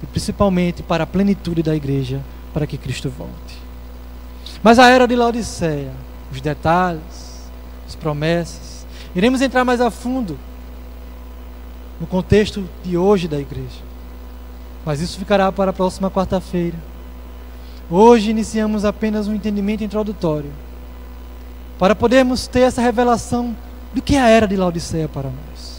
[0.02, 2.22] e principalmente para a plenitude da igreja,
[2.54, 3.58] para que Cristo volte.
[4.64, 5.92] Mas a era de Laodiceia,
[6.32, 7.50] os detalhes,
[7.88, 8.86] as promessas,
[9.16, 10.38] iremos entrar mais a fundo
[12.00, 13.90] no contexto de hoje da igreja.
[14.86, 16.78] Mas isso ficará para a próxima quarta-feira.
[17.90, 20.52] Hoje iniciamos apenas um entendimento introdutório
[21.78, 23.56] para podermos ter essa revelação
[23.94, 25.79] do que é a era de Laodiceia para nós.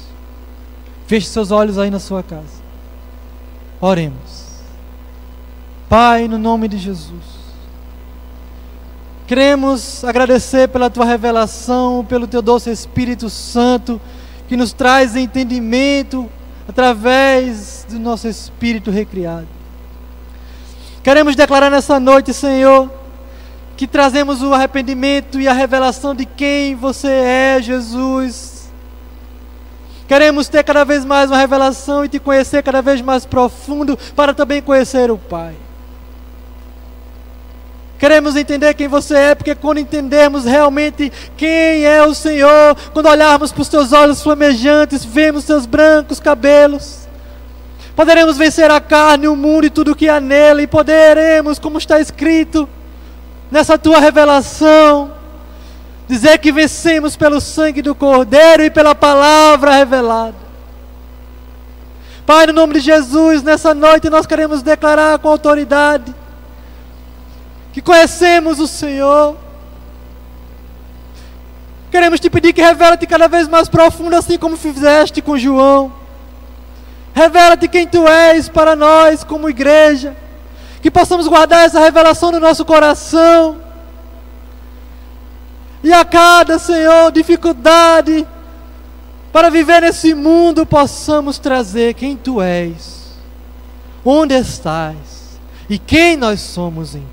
[1.10, 2.62] Feche seus olhos aí na sua casa.
[3.80, 4.62] Oremos.
[5.88, 7.24] Pai, no nome de Jesus.
[9.26, 14.00] Queremos agradecer pela tua revelação, pelo teu doce Espírito Santo
[14.46, 16.30] que nos traz entendimento
[16.68, 19.48] através do nosso espírito recriado.
[21.02, 22.88] Queremos declarar nessa noite, Senhor,
[23.76, 28.49] que trazemos o arrependimento e a revelação de quem você é, Jesus.
[30.10, 34.34] Queremos ter cada vez mais uma revelação e te conhecer cada vez mais profundo para
[34.34, 35.54] também conhecer o Pai.
[37.96, 43.52] Queremos entender quem você é, porque quando entendermos realmente quem é o Senhor, quando olharmos
[43.52, 47.06] para os teus olhos flamejantes, vemos seus brancos cabelos,
[47.94, 52.00] poderemos vencer a carne, o mundo e tudo que há nele, e poderemos, como está
[52.00, 52.68] escrito
[53.48, 55.19] nessa tua revelação,
[56.10, 60.34] dizer que vencemos pelo sangue do Cordeiro e pela palavra revelada.
[62.26, 66.12] Pai, no nome de Jesus, nessa noite nós queremos declarar com autoridade
[67.72, 69.36] que conhecemos o Senhor.
[71.92, 75.92] Queremos te pedir que revela-te cada vez mais profundo, assim como fizeste com João.
[77.14, 80.16] Revela-te quem tu és para nós, como igreja.
[80.82, 83.69] Que possamos guardar essa revelação no nosso coração.
[85.82, 88.26] E a cada, Senhor, dificuldade
[89.32, 93.16] para viver nesse mundo, possamos trazer quem tu és,
[94.04, 97.06] onde estás e quem nós somos em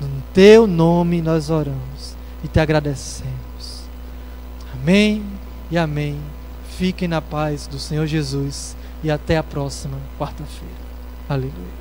[0.00, 3.82] no teu nome nós oramos e te agradecemos.
[4.72, 5.24] Amém
[5.70, 6.20] e amém.
[6.76, 10.88] Fiquem na paz do Senhor Jesus e até a próxima quarta-feira.
[11.28, 11.77] Aleluia.